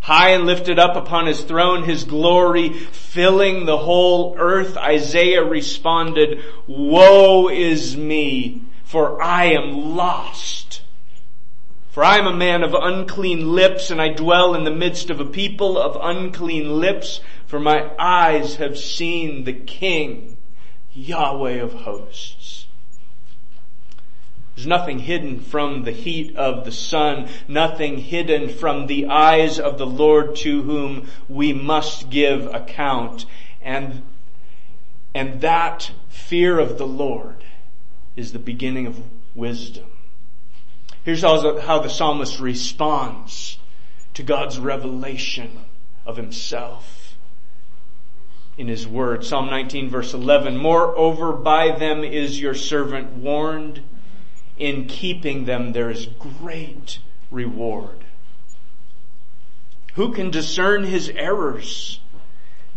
high 0.00 0.30
and 0.30 0.46
lifted 0.46 0.78
up 0.78 0.94
upon 0.94 1.26
his 1.26 1.42
throne, 1.42 1.82
his 1.82 2.04
glory 2.04 2.72
filling 2.72 3.66
the 3.66 3.76
whole 3.76 4.36
earth, 4.38 4.76
Isaiah 4.76 5.44
responded, 5.44 6.44
woe 6.68 7.48
is 7.48 7.96
me, 7.96 8.62
for 8.86 9.20
I 9.20 9.46
am 9.46 9.96
lost. 9.96 10.82
For 11.90 12.04
I 12.04 12.18
am 12.18 12.26
a 12.28 12.36
man 12.36 12.62
of 12.62 12.72
unclean 12.72 13.52
lips 13.52 13.90
and 13.90 14.00
I 14.00 14.08
dwell 14.10 14.54
in 14.54 14.62
the 14.62 14.70
midst 14.70 15.10
of 15.10 15.18
a 15.18 15.24
people 15.24 15.76
of 15.76 15.98
unclean 16.00 16.78
lips 16.78 17.20
for 17.46 17.58
my 17.58 17.90
eyes 17.98 18.56
have 18.56 18.78
seen 18.78 19.42
the 19.42 19.52
King, 19.52 20.36
Yahweh 20.94 21.54
of 21.54 21.72
hosts. 21.72 22.66
There's 24.54 24.68
nothing 24.68 25.00
hidden 25.00 25.40
from 25.40 25.82
the 25.82 25.90
heat 25.90 26.36
of 26.36 26.64
the 26.64 26.72
sun, 26.72 27.28
nothing 27.48 27.98
hidden 27.98 28.48
from 28.48 28.86
the 28.86 29.06
eyes 29.06 29.58
of 29.58 29.78
the 29.78 29.86
Lord 29.86 30.36
to 30.36 30.62
whom 30.62 31.08
we 31.28 31.52
must 31.52 32.08
give 32.08 32.46
account. 32.54 33.26
And, 33.60 34.02
and 35.12 35.40
that 35.40 35.90
fear 36.08 36.60
of 36.60 36.78
the 36.78 36.86
Lord 36.86 37.42
is 38.16 38.32
the 38.32 38.38
beginning 38.38 38.86
of 38.86 39.00
wisdom. 39.34 39.86
Here's 41.04 41.20
how, 41.20 41.78
the 41.80 41.88
psalmist 41.88 42.40
responds 42.40 43.58
to 44.14 44.22
God's 44.22 44.58
revelation 44.58 45.60
of 46.04 46.16
himself 46.16 47.14
in 48.58 48.68
his 48.68 48.88
word. 48.88 49.24
Psalm 49.24 49.46
19 49.46 49.90
verse 49.90 50.14
11, 50.14 50.56
moreover 50.56 51.32
by 51.32 51.76
them 51.76 52.02
is 52.02 52.40
your 52.40 52.54
servant 52.54 53.12
warned. 53.12 53.82
In 54.58 54.86
keeping 54.86 55.44
them 55.44 55.72
there 55.72 55.90
is 55.90 56.06
great 56.06 56.98
reward. 57.30 58.04
Who 59.94 60.12
can 60.12 60.30
discern 60.30 60.84
his 60.84 61.10
errors? 61.10 62.00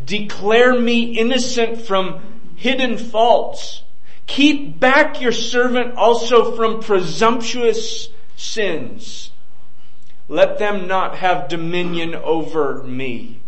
Declare 0.04 0.80
me 0.80 1.18
innocent 1.18 1.82
from 1.82 2.20
hidden 2.58 2.98
faults. 2.98 3.84
Keep 4.30 4.80
back 4.80 5.20
your 5.20 5.32
servant 5.32 5.96
also 5.96 6.56
from 6.56 6.82
presumptuous 6.82 8.10
sins. 8.36 9.32
Let 10.28 10.60
them 10.60 10.88
not 10.88 11.18
have 11.18 11.50
dominion 11.50 12.14
over 12.14 12.84
me. 12.84 13.40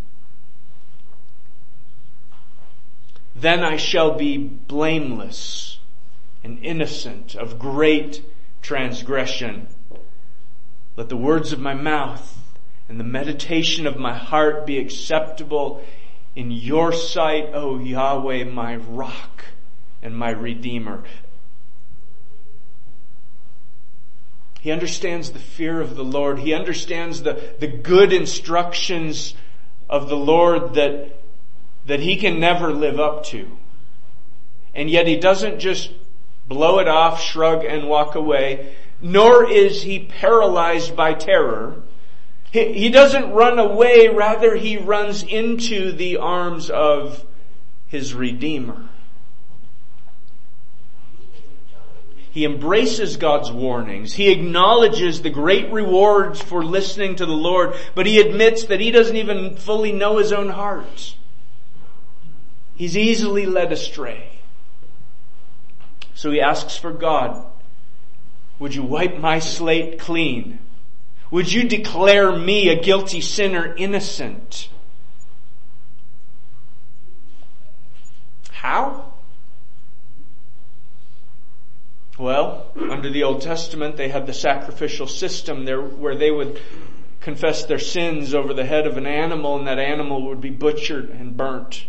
Then 3.35 3.63
I 3.63 3.77
shall 3.77 4.15
be 4.15 4.37
blameless 4.37 5.77
and 6.43 6.57
innocent 6.65 7.35
of 7.35 7.59
great 7.59 8.25
transgression. 8.63 9.67
Let 10.97 11.09
the 11.09 11.15
words 11.15 11.53
of 11.53 11.59
my 11.59 11.75
mouth 11.75 12.39
and 12.89 12.99
the 12.99 13.03
meditation 13.03 13.85
of 13.85 13.97
my 13.97 14.15
heart 14.15 14.65
be 14.65 14.79
acceptable 14.79 15.85
in 16.35 16.49
your 16.49 16.91
sight, 16.91 17.51
O 17.53 17.77
Yahweh, 17.77 18.45
my 18.45 18.77
rock 18.77 19.45
and 20.01 20.17
my 20.17 20.29
redeemer. 20.31 21.03
He 24.59 24.71
understands 24.71 25.31
the 25.31 25.39
fear 25.39 25.81
of 25.81 25.95
the 25.95 26.03
Lord. 26.03 26.39
He 26.39 26.53
understands 26.53 27.23
the, 27.23 27.55
the 27.59 27.67
good 27.67 28.13
instructions 28.13 29.33
of 29.89 30.07
the 30.07 30.17
Lord 30.17 30.75
that 30.75 31.21
that 31.85 31.99
he 31.99 32.15
can 32.15 32.39
never 32.39 32.71
live 32.71 32.99
up 32.99 33.25
to. 33.25 33.57
And 34.73 34.89
yet 34.89 35.07
he 35.07 35.17
doesn't 35.17 35.59
just 35.59 35.91
blow 36.47 36.79
it 36.79 36.87
off, 36.87 37.21
shrug, 37.21 37.65
and 37.65 37.87
walk 37.87 38.15
away, 38.15 38.75
nor 39.01 39.49
is 39.49 39.83
he 39.83 39.99
paralyzed 39.99 40.95
by 40.95 41.13
terror. 41.13 41.81
He, 42.51 42.73
he 42.73 42.89
doesn't 42.89 43.31
run 43.31 43.57
away, 43.57 44.09
rather 44.09 44.55
he 44.55 44.77
runs 44.77 45.23
into 45.23 45.91
the 45.91 46.17
arms 46.17 46.69
of 46.69 47.25
his 47.87 48.13
Redeemer. 48.13 48.89
He 52.31 52.45
embraces 52.45 53.17
God's 53.17 53.51
warnings. 53.51 54.13
He 54.13 54.31
acknowledges 54.31 55.21
the 55.21 55.29
great 55.29 55.71
rewards 55.71 56.41
for 56.41 56.63
listening 56.63 57.17
to 57.17 57.25
the 57.25 57.33
Lord, 57.33 57.75
but 57.93 58.05
he 58.05 58.21
admits 58.21 58.63
that 58.65 58.79
he 58.79 58.89
doesn't 58.89 59.17
even 59.17 59.57
fully 59.57 59.91
know 59.91 60.17
his 60.17 60.31
own 60.31 60.49
heart. 60.49 61.15
He's 62.73 62.95
easily 62.95 63.45
led 63.45 63.73
astray. 63.73 64.39
So 66.15 66.31
he 66.31 66.39
asks 66.39 66.77
for 66.77 66.91
God, 66.91 67.45
would 68.59 68.75
you 68.75 68.83
wipe 68.83 69.17
my 69.17 69.39
slate 69.39 69.99
clean? 69.99 70.59
Would 71.31 71.51
you 71.51 71.67
declare 71.67 72.31
me 72.31 72.69
a 72.69 72.81
guilty 72.81 73.19
sinner 73.19 73.75
innocent? 73.75 74.69
How? 78.51 79.11
Well, 82.17 82.67
under 83.01 83.09
the 83.09 83.23
Old 83.23 83.41
Testament, 83.41 83.97
they 83.97 84.09
had 84.09 84.27
the 84.27 84.33
sacrificial 84.33 85.07
system 85.07 85.65
there 85.65 85.81
where 85.81 86.13
they 86.13 86.29
would 86.29 86.61
confess 87.19 87.65
their 87.65 87.79
sins 87.79 88.35
over 88.35 88.53
the 88.53 88.63
head 88.63 88.85
of 88.85 88.95
an 88.95 89.07
animal 89.07 89.57
and 89.57 89.65
that 89.65 89.79
animal 89.79 90.27
would 90.27 90.39
be 90.39 90.51
butchered 90.51 91.09
and 91.09 91.35
burnt 91.35 91.87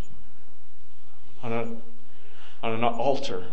on, 1.42 1.52
a, 1.52 2.66
on 2.66 2.72
an 2.72 2.82
altar, 2.82 3.44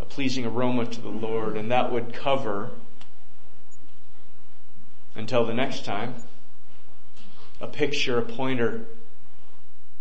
a 0.00 0.04
pleasing 0.04 0.44
aroma 0.44 0.86
to 0.86 1.00
the 1.00 1.08
Lord, 1.08 1.56
and 1.56 1.70
that 1.70 1.92
would 1.92 2.12
cover 2.12 2.72
until 5.14 5.46
the 5.46 5.54
next 5.54 5.84
time 5.84 6.16
a 7.60 7.68
picture, 7.68 8.18
a 8.18 8.22
pointer 8.22 8.86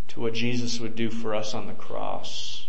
to 0.07 0.19
what 0.19 0.33
Jesus 0.33 0.79
would 0.79 0.95
do 0.95 1.11
for 1.11 1.35
us 1.35 1.53
on 1.53 1.67
the 1.67 1.73
cross. 1.73 2.65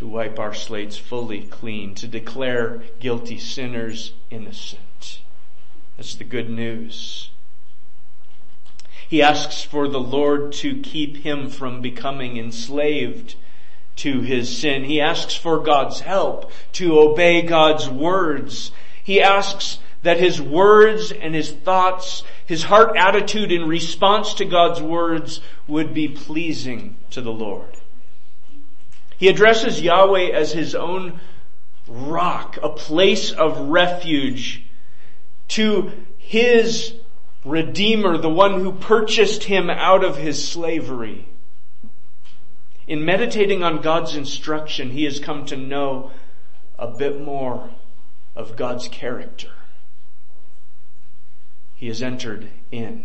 To 0.00 0.06
wipe 0.06 0.38
our 0.38 0.54
slates 0.54 0.96
fully 0.96 1.42
clean, 1.42 1.94
to 1.96 2.08
declare 2.08 2.84
guilty 3.00 3.38
sinners 3.38 4.14
innocent. 4.30 5.20
That's 5.98 6.14
the 6.14 6.24
good 6.24 6.48
news. 6.48 7.28
He 9.06 9.20
asks 9.20 9.62
for 9.62 9.88
the 9.88 10.00
Lord 10.00 10.52
to 10.52 10.80
keep 10.80 11.18
him 11.18 11.50
from 11.50 11.82
becoming 11.82 12.38
enslaved 12.38 13.34
to 13.96 14.22
his 14.22 14.56
sin. 14.56 14.84
He 14.84 15.02
asks 15.02 15.34
for 15.34 15.58
God's 15.58 16.00
help 16.00 16.50
to 16.72 16.98
obey 16.98 17.42
God's 17.42 17.86
words. 17.86 18.72
He 19.04 19.20
asks 19.20 19.80
that 20.02 20.18
his 20.18 20.40
words 20.40 21.12
and 21.12 21.34
his 21.34 21.52
thoughts, 21.52 22.22
his 22.46 22.62
heart 22.62 22.96
attitude 22.96 23.52
in 23.52 23.68
response 23.68 24.32
to 24.32 24.46
God's 24.46 24.80
words 24.80 25.42
would 25.68 25.92
be 25.92 26.08
pleasing 26.08 26.96
to 27.10 27.20
the 27.20 27.32
Lord. 27.32 27.76
He 29.20 29.28
addresses 29.28 29.82
Yahweh 29.82 30.30
as 30.30 30.52
his 30.52 30.74
own 30.74 31.20
rock, 31.86 32.58
a 32.62 32.70
place 32.70 33.30
of 33.30 33.68
refuge 33.68 34.64
to 35.48 35.92
his 36.16 36.94
Redeemer, 37.44 38.16
the 38.16 38.30
one 38.30 38.60
who 38.60 38.72
purchased 38.72 39.44
him 39.44 39.68
out 39.68 40.04
of 40.04 40.16
his 40.16 40.46
slavery. 40.48 41.28
In 42.86 43.04
meditating 43.04 43.62
on 43.62 43.82
God's 43.82 44.16
instruction, 44.16 44.90
he 44.90 45.04
has 45.04 45.20
come 45.20 45.44
to 45.46 45.56
know 45.56 46.12
a 46.78 46.86
bit 46.88 47.20
more 47.20 47.68
of 48.34 48.56
God's 48.56 48.88
character. 48.88 49.50
He 51.76 51.88
has 51.88 52.00
entered 52.00 52.48
in. 52.70 53.04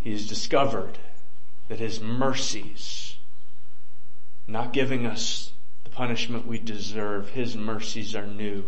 He 0.00 0.12
has 0.12 0.26
discovered 0.26 0.98
that 1.70 1.78
his 1.78 1.98
mercies, 1.98 3.16
not 4.46 4.74
giving 4.74 5.06
us 5.06 5.52
the 5.84 5.90
punishment 5.90 6.46
we 6.46 6.58
deserve, 6.58 7.30
his 7.30 7.56
mercies 7.56 8.14
are 8.14 8.26
new 8.26 8.64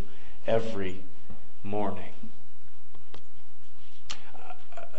every 0.47 1.03
morning 1.63 2.15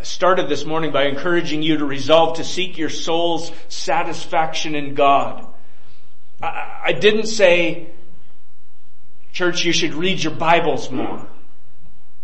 I 0.04 0.06
started 0.06 0.50
this 0.50 0.66
morning 0.66 0.92
by 0.92 1.06
encouraging 1.06 1.64
you 1.64 1.78
to 1.78 1.86
resolve 1.86 2.36
to 2.36 2.44
seek 2.44 2.78
your 2.78 2.90
soul's 2.90 3.54
satisfaction 3.70 4.76
in 4.76 4.96
God. 4.96 5.48
I, 6.42 6.92
didn't 6.92 7.28
say, 7.28 7.88
church, 9.32 9.64
you 9.64 9.72
should 9.72 9.94
read 9.94 10.22
your 10.22 10.34
Bibles 10.34 10.92
more. 10.92 11.26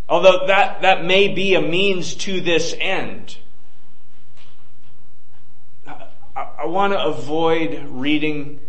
Although 0.10 0.48
that, 0.48 0.82
that 0.82 1.06
may 1.06 1.30
be 1.30 1.56
a 1.56 1.62
means 1.62 2.16
to 2.16 2.42
this 2.42 2.76
end. 2.78 3.38
I, 5.88 6.49
I 6.60 6.66
want 6.66 6.92
to 6.92 7.02
avoid 7.02 7.86
reading 7.88 8.60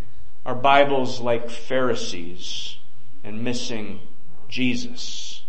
our 0.45 0.55
Bibles 0.55 1.19
like 1.19 1.49
Pharisees 1.49 2.77
and 3.21 3.43
missing 3.43 3.99
Jesus. 4.47 5.43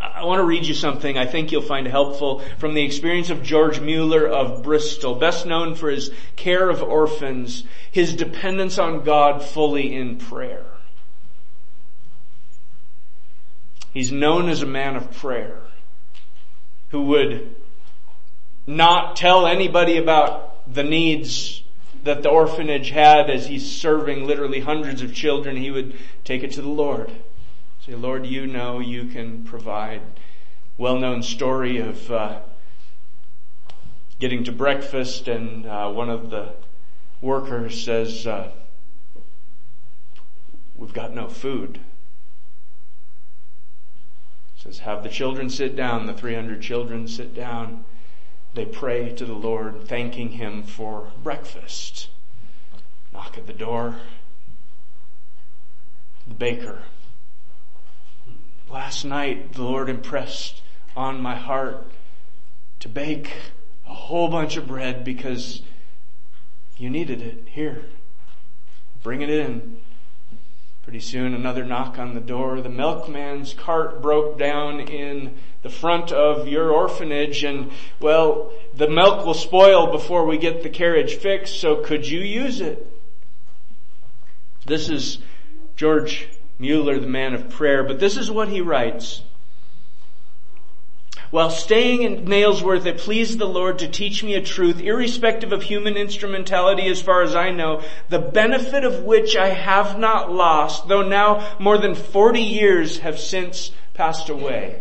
I 0.00 0.24
want 0.24 0.40
to 0.40 0.44
read 0.44 0.66
you 0.66 0.74
something 0.74 1.16
I 1.16 1.26
think 1.26 1.52
you'll 1.52 1.62
find 1.62 1.86
helpful 1.86 2.40
from 2.58 2.74
the 2.74 2.82
experience 2.82 3.30
of 3.30 3.44
George 3.44 3.78
Mueller 3.78 4.26
of 4.26 4.64
Bristol, 4.64 5.14
best 5.14 5.46
known 5.46 5.76
for 5.76 5.90
his 5.90 6.10
care 6.34 6.68
of 6.68 6.82
orphans, 6.82 7.62
his 7.92 8.16
dependence 8.16 8.80
on 8.80 9.04
God 9.04 9.44
fully 9.44 9.94
in 9.94 10.16
prayer. 10.16 10.66
He's 13.94 14.10
known 14.10 14.48
as 14.48 14.62
a 14.62 14.66
man 14.66 14.96
of 14.96 15.12
prayer 15.12 15.60
who 16.88 17.02
would 17.02 17.54
not 18.66 19.14
tell 19.14 19.46
anybody 19.46 19.98
about 19.98 20.47
the 20.72 20.82
needs 20.82 21.62
that 22.04 22.22
the 22.22 22.28
orphanage 22.28 22.90
had 22.90 23.30
as 23.30 23.46
he's 23.46 23.70
serving 23.70 24.26
literally 24.26 24.60
hundreds 24.60 25.02
of 25.02 25.14
children. 25.14 25.56
He 25.56 25.70
would 25.70 25.96
take 26.24 26.42
it 26.42 26.52
to 26.52 26.62
the 26.62 26.68
Lord. 26.68 27.10
Say, 27.84 27.94
Lord, 27.94 28.26
you 28.26 28.46
know 28.46 28.78
you 28.78 29.06
can 29.06 29.44
provide. 29.44 30.02
Well-known 30.76 31.22
story 31.22 31.78
of 31.78 32.10
uh, 32.10 32.40
getting 34.20 34.44
to 34.44 34.52
breakfast 34.52 35.26
and 35.26 35.66
uh, 35.66 35.90
one 35.90 36.08
of 36.08 36.30
the 36.30 36.52
workers 37.20 37.82
says, 37.82 38.26
uh, 38.26 38.52
we've 40.76 40.92
got 40.92 41.14
no 41.14 41.28
food. 41.28 41.80
Says, 44.56 44.80
have 44.80 45.02
the 45.02 45.08
children 45.08 45.50
sit 45.50 45.76
down. 45.76 46.06
The 46.06 46.14
300 46.14 46.60
children 46.60 47.08
sit 47.08 47.34
down. 47.34 47.84
They 48.54 48.64
pray 48.64 49.12
to 49.14 49.24
the 49.24 49.34
Lord, 49.34 49.86
thanking 49.86 50.30
Him 50.32 50.62
for 50.62 51.12
breakfast. 51.22 52.08
Knock 53.12 53.38
at 53.38 53.46
the 53.46 53.52
door. 53.52 53.96
The 56.26 56.34
baker. 56.34 56.82
Last 58.70 59.04
night, 59.04 59.54
the 59.54 59.62
Lord 59.62 59.88
impressed 59.88 60.62
on 60.96 61.20
my 61.20 61.36
heart 61.36 61.90
to 62.80 62.88
bake 62.88 63.32
a 63.86 63.94
whole 63.94 64.28
bunch 64.28 64.56
of 64.56 64.66
bread 64.66 65.04
because 65.04 65.62
you 66.76 66.90
needed 66.90 67.22
it. 67.22 67.44
Here. 67.46 67.86
Bring 69.02 69.22
it 69.22 69.30
in. 69.30 69.80
Pretty 70.88 71.00
soon 71.00 71.34
another 71.34 71.66
knock 71.66 71.98
on 71.98 72.14
the 72.14 72.20
door. 72.20 72.62
The 72.62 72.70
milkman's 72.70 73.52
cart 73.52 74.00
broke 74.00 74.38
down 74.38 74.80
in 74.80 75.34
the 75.60 75.68
front 75.68 76.12
of 76.12 76.48
your 76.48 76.72
orphanage 76.72 77.44
and 77.44 77.70
well, 78.00 78.50
the 78.74 78.88
milk 78.88 79.26
will 79.26 79.34
spoil 79.34 79.92
before 79.92 80.24
we 80.24 80.38
get 80.38 80.62
the 80.62 80.70
carriage 80.70 81.16
fixed, 81.16 81.60
so 81.60 81.84
could 81.84 82.08
you 82.08 82.20
use 82.20 82.62
it? 82.62 82.90
This 84.64 84.88
is 84.88 85.18
George 85.76 86.26
Mueller, 86.58 86.98
the 86.98 87.06
man 87.06 87.34
of 87.34 87.50
prayer, 87.50 87.84
but 87.84 88.00
this 88.00 88.16
is 88.16 88.30
what 88.30 88.48
he 88.48 88.62
writes. 88.62 89.20
While 91.30 91.50
staying 91.50 92.02
in 92.02 92.24
Nailsworth, 92.24 92.86
it 92.86 92.98
pleased 92.98 93.38
the 93.38 93.46
Lord 93.46 93.80
to 93.80 93.88
teach 93.88 94.24
me 94.24 94.34
a 94.34 94.40
truth, 94.40 94.80
irrespective 94.80 95.52
of 95.52 95.62
human 95.62 95.96
instrumentality 95.96 96.88
as 96.88 97.02
far 97.02 97.22
as 97.22 97.34
I 97.34 97.50
know, 97.50 97.82
the 98.08 98.18
benefit 98.18 98.82
of 98.82 99.04
which 99.04 99.36
I 99.36 99.48
have 99.48 99.98
not 99.98 100.32
lost, 100.32 100.88
though 100.88 101.06
now 101.06 101.56
more 101.58 101.76
than 101.76 101.94
40 101.94 102.40
years 102.40 103.00
have 103.00 103.18
since 103.18 103.72
passed 103.92 104.30
away. 104.30 104.80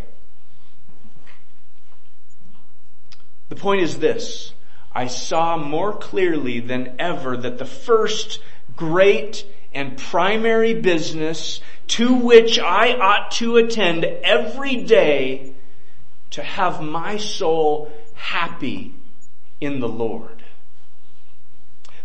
The 3.50 3.56
point 3.56 3.82
is 3.82 4.00
this. 4.00 4.54
I 4.94 5.08
saw 5.08 5.58
more 5.58 5.94
clearly 5.94 6.62
than 6.62 6.96
ever 6.98 7.36
that 7.36 7.58
the 7.58 7.66
first 7.66 8.40
great 8.76 9.46
and 9.74 9.98
primary 9.98 10.76
business 10.76 11.60
to 11.88 12.14
which 12.14 12.58
I 12.58 12.94
ought 12.94 13.32
to 13.32 13.58
attend 13.58 14.06
every 14.06 14.78
day 14.78 15.54
to 16.32 16.44
have 16.44 16.82
my 16.82 17.18
soul 17.18 17.92
happy 18.14 18.94
in 19.62 19.80
the 19.80 19.88
Lord. 19.88 20.44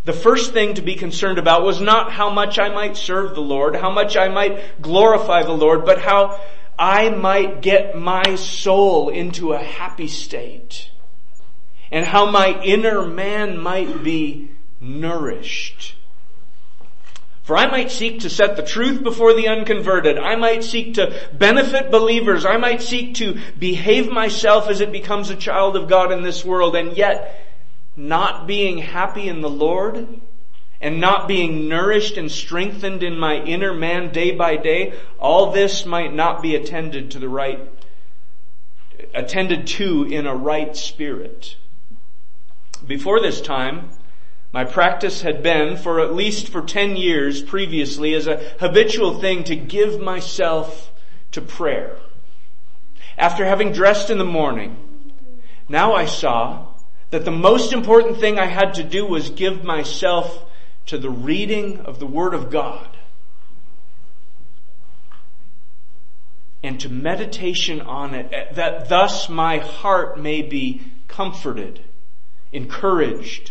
The 0.05 0.13
first 0.13 0.53
thing 0.53 0.75
to 0.75 0.83
be 0.83 0.97
concerned 0.97 1.39
about 1.39 1.63
was 1.63 1.81
not 1.81 2.11
how 2.13 2.31
much 2.31 2.59
I 2.59 2.69
might 2.69 2.97
serve 2.97 3.35
the 3.35 3.41
Lord, 3.41 3.77
how 3.77 3.91
much 3.91 4.17
I 4.17 4.29
might 4.29 4.83
glorify 4.83 5.45
the 5.45 5.53
Lord, 5.53 5.85
but 5.85 6.01
how 6.01 6.41
I 6.79 7.11
might 7.11 7.63
get 7.63 7.97
my 7.97 8.35
soul 8.35 9.11
into 9.11 9.53
a 9.53 9.63
happy 9.63 10.09
state 10.09 10.91
and 11.93 12.05
how 12.05 12.31
my 12.31 12.61
inner 12.63 13.07
man 13.07 13.59
might 13.59 14.03
be 14.03 14.51
nourished 14.81 15.95
for 17.43 17.57
I 17.57 17.67
might 17.67 17.91
seek 17.91 18.21
to 18.21 18.31
set 18.31 18.57
the 18.57 18.63
truth 18.63 19.03
before 19.03 19.35
the 19.35 19.49
unconverted. 19.49 20.17
I 20.17 20.37
might 20.37 20.63
seek 20.63 20.95
to 20.95 21.29
benefit 21.33 21.91
believers. 21.91 22.45
I 22.45 22.57
might 22.57 22.83
seek 22.83 23.17
to 23.17 23.41
behave 23.59 24.11
myself 24.11 24.69
as 24.69 24.81
it 24.81 24.93
becomes 24.93 25.29
a 25.29 25.37
child 25.37 25.77
of 25.77 25.89
God 25.89 26.13
in 26.13 26.23
this 26.23 26.45
world 26.45 26.77
and 26.77 26.97
yet 26.97 27.49
not 27.97 28.47
being 28.47 28.79
happy 28.79 29.29
in 29.29 29.41
the 29.41 29.51
Lord 29.51 30.21
and 30.81 31.01
not 31.01 31.27
being 31.27 31.69
nourished 31.69 32.17
and 32.17 32.31
strengthened 32.31 33.03
in 33.03 33.19
my 33.19 33.37
inner 33.37 33.75
man 33.75 34.13
day 34.13 34.31
by 34.33 34.57
day, 34.57 34.95
all 35.19 35.53
this 35.53 35.85
might 35.85 36.15
not 36.15 36.43
be 36.43 36.55
attended 36.55 37.11
to 37.11 37.19
the 37.19 37.29
right, 37.29 37.61
attended 39.15 39.67
to 39.67 40.05
in 40.05 40.27
a 40.27 40.35
right 40.35 40.77
spirit. 40.77 41.57
Before 42.85 43.21
this 43.21 43.41
time, 43.41 43.91
my 44.53 44.65
practice 44.65 45.23
had 45.23 45.43
been, 45.43 45.77
for 45.77 46.01
at 46.01 46.15
least 46.15 46.49
for 46.49 46.61
10 46.61 46.97
years 46.97 47.41
previously, 47.41 48.15
as 48.15 48.27
a 48.27 48.37
habitual 48.61 49.19
thing 49.19 49.45
to 49.45 49.57
give 49.57 50.01
myself 50.01 50.93
to 51.33 51.41
prayer. 51.41 51.97
After 53.17 53.47
having 53.47 53.73
dressed 53.73 54.11
in 54.11 54.19
the 54.19 54.25
morning, 54.25 54.77
now 55.69 55.95
I 55.95 56.05
saw 56.05 56.67
that 57.11 57.25
the 57.25 57.31
most 57.31 57.73
important 57.73 58.19
thing 58.19 58.39
I 58.39 58.47
had 58.47 58.75
to 58.75 58.85
do 58.85 59.07
was 59.07 59.31
give 59.31 59.65
myself 59.65 60.45
to 60.87 60.99
the 60.99 61.11
reading 61.11 61.81
of 61.81 61.99
the 61.99 62.07
Word 62.07 62.35
of 62.35 62.51
God 62.51 62.89
and 66.63 66.79
to 66.81 66.89
meditation 66.89 67.81
on 67.81 68.15
it, 68.15 68.55
that 68.55 68.89
thus 68.89 69.29
my 69.29 69.59
heart 69.59 70.19
may 70.19 70.43
be 70.43 70.81
comforted, 71.09 71.81
encouraged, 72.53 73.51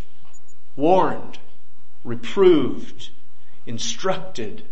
warned, 0.76 1.40
reproved, 2.04 3.10
instructed, 3.66 4.64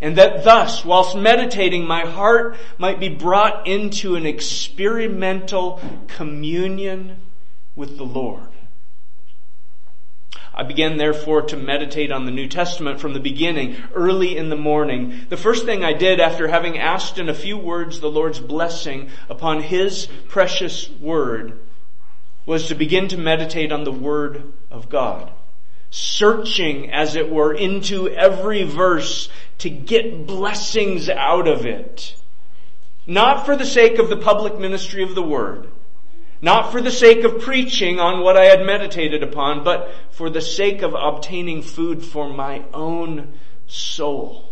and 0.00 0.16
that 0.16 0.44
thus, 0.44 0.84
whilst 0.84 1.14
meditating, 1.14 1.86
my 1.86 2.06
heart 2.06 2.56
might 2.78 2.98
be 2.98 3.10
brought 3.10 3.66
into 3.66 4.16
an 4.16 4.24
experimental 4.24 5.80
communion 6.08 7.16
with 7.76 7.98
the 7.98 8.04
Lord. 8.04 8.46
I 10.54 10.62
began 10.62 10.96
therefore 10.96 11.42
to 11.42 11.56
meditate 11.56 12.10
on 12.10 12.24
the 12.24 12.32
New 12.32 12.48
Testament 12.48 12.98
from 12.98 13.12
the 13.12 13.20
beginning, 13.20 13.76
early 13.94 14.36
in 14.36 14.48
the 14.48 14.56
morning. 14.56 15.26
The 15.28 15.36
first 15.36 15.64
thing 15.64 15.84
I 15.84 15.92
did 15.92 16.18
after 16.18 16.48
having 16.48 16.78
asked 16.78 17.18
in 17.18 17.28
a 17.28 17.34
few 17.34 17.56
words 17.56 18.00
the 18.00 18.10
Lord's 18.10 18.40
blessing 18.40 19.10
upon 19.28 19.62
His 19.62 20.08
precious 20.28 20.90
Word 20.90 21.58
was 22.46 22.68
to 22.68 22.74
begin 22.74 23.08
to 23.08 23.18
meditate 23.18 23.70
on 23.70 23.84
the 23.84 23.92
Word 23.92 24.52
of 24.70 24.88
God 24.88 25.30
searching, 25.90 26.90
as 26.92 27.16
it 27.16 27.30
were, 27.30 27.52
into 27.52 28.08
every 28.08 28.62
verse 28.62 29.28
to 29.58 29.68
get 29.68 30.26
blessings 30.26 31.08
out 31.08 31.48
of 31.48 31.66
it. 31.66 32.14
Not 33.06 33.44
for 33.44 33.56
the 33.56 33.66
sake 33.66 33.98
of 33.98 34.08
the 34.08 34.16
public 34.16 34.58
ministry 34.58 35.02
of 35.02 35.14
the 35.14 35.22
word, 35.22 35.68
not 36.40 36.70
for 36.70 36.80
the 36.80 36.90
sake 36.90 37.24
of 37.24 37.40
preaching 37.40 37.98
on 37.98 38.22
what 38.22 38.36
I 38.36 38.44
had 38.44 38.64
meditated 38.64 39.22
upon, 39.22 39.64
but 39.64 39.92
for 40.10 40.30
the 40.30 40.40
sake 40.40 40.82
of 40.82 40.94
obtaining 40.94 41.62
food 41.62 42.04
for 42.04 42.28
my 42.32 42.62
own 42.72 43.34
soul. 43.66 44.48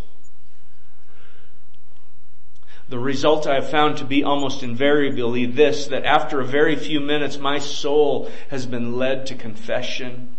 The 2.89 2.99
result 2.99 3.47
I 3.47 3.57
have 3.57 3.71
found 3.71 3.99
to 3.99 4.05
be 4.05 4.25
almost 4.25 4.63
invariably 4.63 5.45
this, 5.47 5.87
that 5.89 6.05
after 6.05 6.41
a 6.41 6.45
very 6.45 6.75
few 6.75 7.01
minutes 7.01 7.39
my 7.39 7.59
soul 7.59 8.31
has 8.51 8.67
been 8.67 8.97
led 8.97 9.27
to 9.27 9.35
confession, 9.35 10.35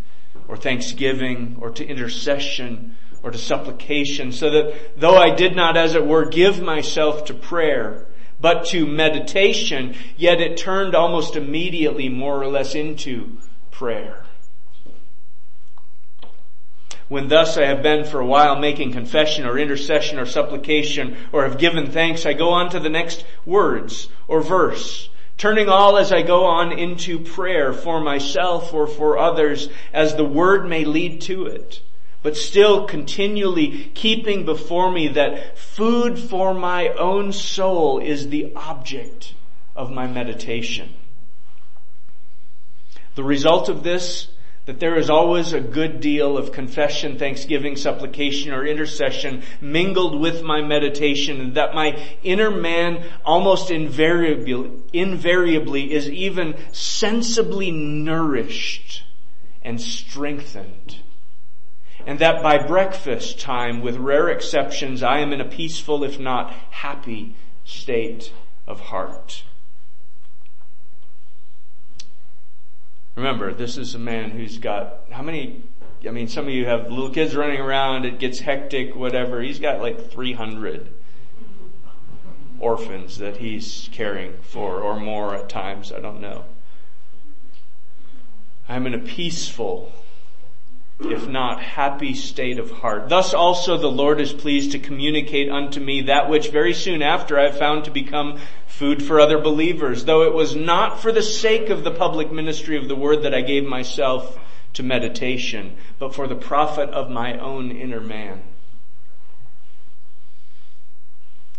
or 0.50 0.58
thanksgiving 0.58 1.56
or 1.62 1.70
to 1.70 1.86
intercession 1.86 2.98
or 3.22 3.32
to 3.32 3.38
supplication 3.38 4.32
so 4.32 4.50
that 4.50 5.00
though 5.00 5.16
I 5.16 5.34
did 5.34 5.56
not 5.56 5.78
as 5.78 5.94
it 5.94 6.06
were 6.06 6.26
give 6.26 6.60
myself 6.60 7.26
to 7.26 7.34
prayer, 7.34 8.08
but 8.42 8.66
to 8.68 8.86
meditation, 8.86 9.96
yet 10.18 10.42
it 10.42 10.58
turned 10.58 10.96
almost 10.96 11.36
immediately 11.36 12.10
more 12.10 12.42
or 12.42 12.48
less 12.48 12.74
into 12.74 13.38
prayer. 13.70 14.26
When 17.10 17.28
thus 17.28 17.58
I 17.58 17.66
have 17.66 17.84
been 17.84 18.06
for 18.06 18.20
a 18.20 18.26
while 18.26 18.60
making 18.60 18.92
confession 18.92 19.46
or 19.46 19.58
intercession 19.58 20.20
or 20.20 20.26
supplication 20.26 21.18
or 21.32 21.44
have 21.44 21.60
given 21.60 21.92
thanks, 21.92 22.26
I 22.26 22.34
go 22.34 22.50
on 22.50 22.72
to 22.72 22.80
the 22.80 22.90
next 22.90 23.24
words 23.46 24.10
or 24.28 24.42
verse 24.42 25.10
turning 25.40 25.70
all 25.70 25.98
as 25.98 26.12
I 26.12 26.22
go 26.22 26.46
on 26.46 26.74
into 26.74 27.18
prayer 27.18 27.72
for 27.74 28.02
myself 28.02 28.74
or 28.74 28.86
for 28.86 29.18
others 29.18 29.70
as 29.94 30.16
the 30.16 30.26
word 30.26 30.68
may 30.68 30.84
lead 30.84 31.22
to 31.22 31.46
it. 31.46 31.82
But 32.22 32.36
still 32.36 32.86
continually 32.86 33.90
keeping 33.96 34.44
before 34.44 34.92
me 34.92 35.08
that 35.08 35.58
food 35.58 36.20
for 36.20 36.54
my 36.54 36.90
own 36.90 37.32
soul 37.32 38.00
is 38.00 38.28
the 38.28 38.52
object 38.54 39.34
of 39.78 39.90
my 39.90 40.06
meditation. 40.06 40.94
The 43.16 43.24
result 43.24 43.70
of 43.70 43.82
this, 43.82 44.28
that 44.70 44.80
there 44.80 45.00
is 45.00 45.10
always 45.10 45.52
a 45.52 45.60
good 45.60 46.00
deal 46.00 46.38
of 46.38 46.52
confession, 46.52 47.18
thanksgiving, 47.18 47.76
supplication, 47.76 48.54
or 48.54 48.64
intercession 48.64 49.42
mingled 49.60 50.22
with 50.22 50.44
my 50.44 50.62
meditation, 50.62 51.42
and 51.42 51.56
that 51.56 51.74
my 51.74 52.00
inner 52.22 52.52
man 52.52 53.04
almost 53.26 53.72
invariably, 53.72 54.70
invariably 54.94 55.92
is 55.92 56.08
even 56.08 56.56
sensibly 56.72 57.72
nourished 57.72 59.02
and 59.64 59.82
strengthened. 59.82 60.98
And 62.06 62.20
that 62.20 62.44
by 62.44 62.60
breakfast 62.60 63.40
time, 63.40 63.82
with 63.82 63.98
rare 63.98 64.30
exceptions, 64.30 65.02
I 65.02 65.22
am 65.22 65.34
in 65.34 65.42
a 65.42 65.50
peaceful, 65.50 66.04
if 66.04 66.20
not 66.20 66.52
happy, 66.70 67.36
state 67.66 68.32
of 68.68 68.80
heart. 68.80 69.42
Remember, 73.20 73.54
this 73.54 73.76
is 73.76 73.96
a 73.96 74.00
man 74.00 74.30
who's 74.30 74.60
got, 74.60 75.02
how 75.12 75.22
many, 75.22 75.62
I 76.08 76.12
mean, 76.12 76.30
some 76.30 76.48
of 76.48 76.54
you 76.54 76.66
have 76.68 76.90
little 76.90 77.10
kids 77.10 77.36
running 77.36 77.60
around, 77.60 78.06
it 78.06 78.18
gets 78.18 78.40
hectic, 78.40 78.96
whatever. 78.96 79.42
He's 79.42 79.60
got 79.60 79.82
like 79.82 80.10
300 80.10 80.90
orphans 82.62 83.18
that 83.18 83.36
he's 83.36 83.90
caring 83.92 84.38
for, 84.42 84.80
or 84.80 84.98
more 84.98 85.36
at 85.36 85.50
times, 85.50 85.92
I 85.92 86.00
don't 86.00 86.22
know. 86.22 86.46
I'm 88.70 88.88
in 88.88 88.94
a 88.94 89.00
peaceful, 89.00 89.92
if 91.02 91.28
not 91.28 91.62
happy 91.62 92.14
state 92.14 92.58
of 92.58 92.72
heart. 92.72 93.10
Thus 93.10 93.34
also 93.34 93.76
the 93.76 93.92
Lord 93.92 94.22
is 94.22 94.32
pleased 94.32 94.72
to 94.72 94.80
communicate 94.80 95.50
unto 95.50 95.82
me 95.82 96.04
that 96.04 96.30
which 96.30 96.52
very 96.52 96.74
soon 96.74 97.02
after 97.02 97.38
I 97.38 97.52
found 97.52 97.84
to 97.84 97.92
become 97.92 98.40
food 98.80 99.04
for 99.04 99.20
other 99.20 99.38
believers, 99.38 100.06
though 100.06 100.24
it 100.24 100.34
was 100.34 100.56
not 100.56 101.02
for 101.02 101.12
the 101.12 101.22
sake 101.22 101.70
of 101.70 101.84
the 101.84 101.92
public 101.92 102.32
ministry 102.32 102.78
of 102.78 102.88
the 102.88 102.96
word 102.96 103.24
that 103.24 103.34
I 103.34 103.42
gave 103.42 103.66
myself 103.66 104.40
to 104.76 104.84
meditation, 104.84 105.76
but 106.00 106.16
for 106.16 106.30
the 106.30 106.36
profit 106.36 106.90
of 106.92 107.12
my 107.12 107.38
own 107.40 107.72
inner 107.72 108.00
man. 108.00 108.42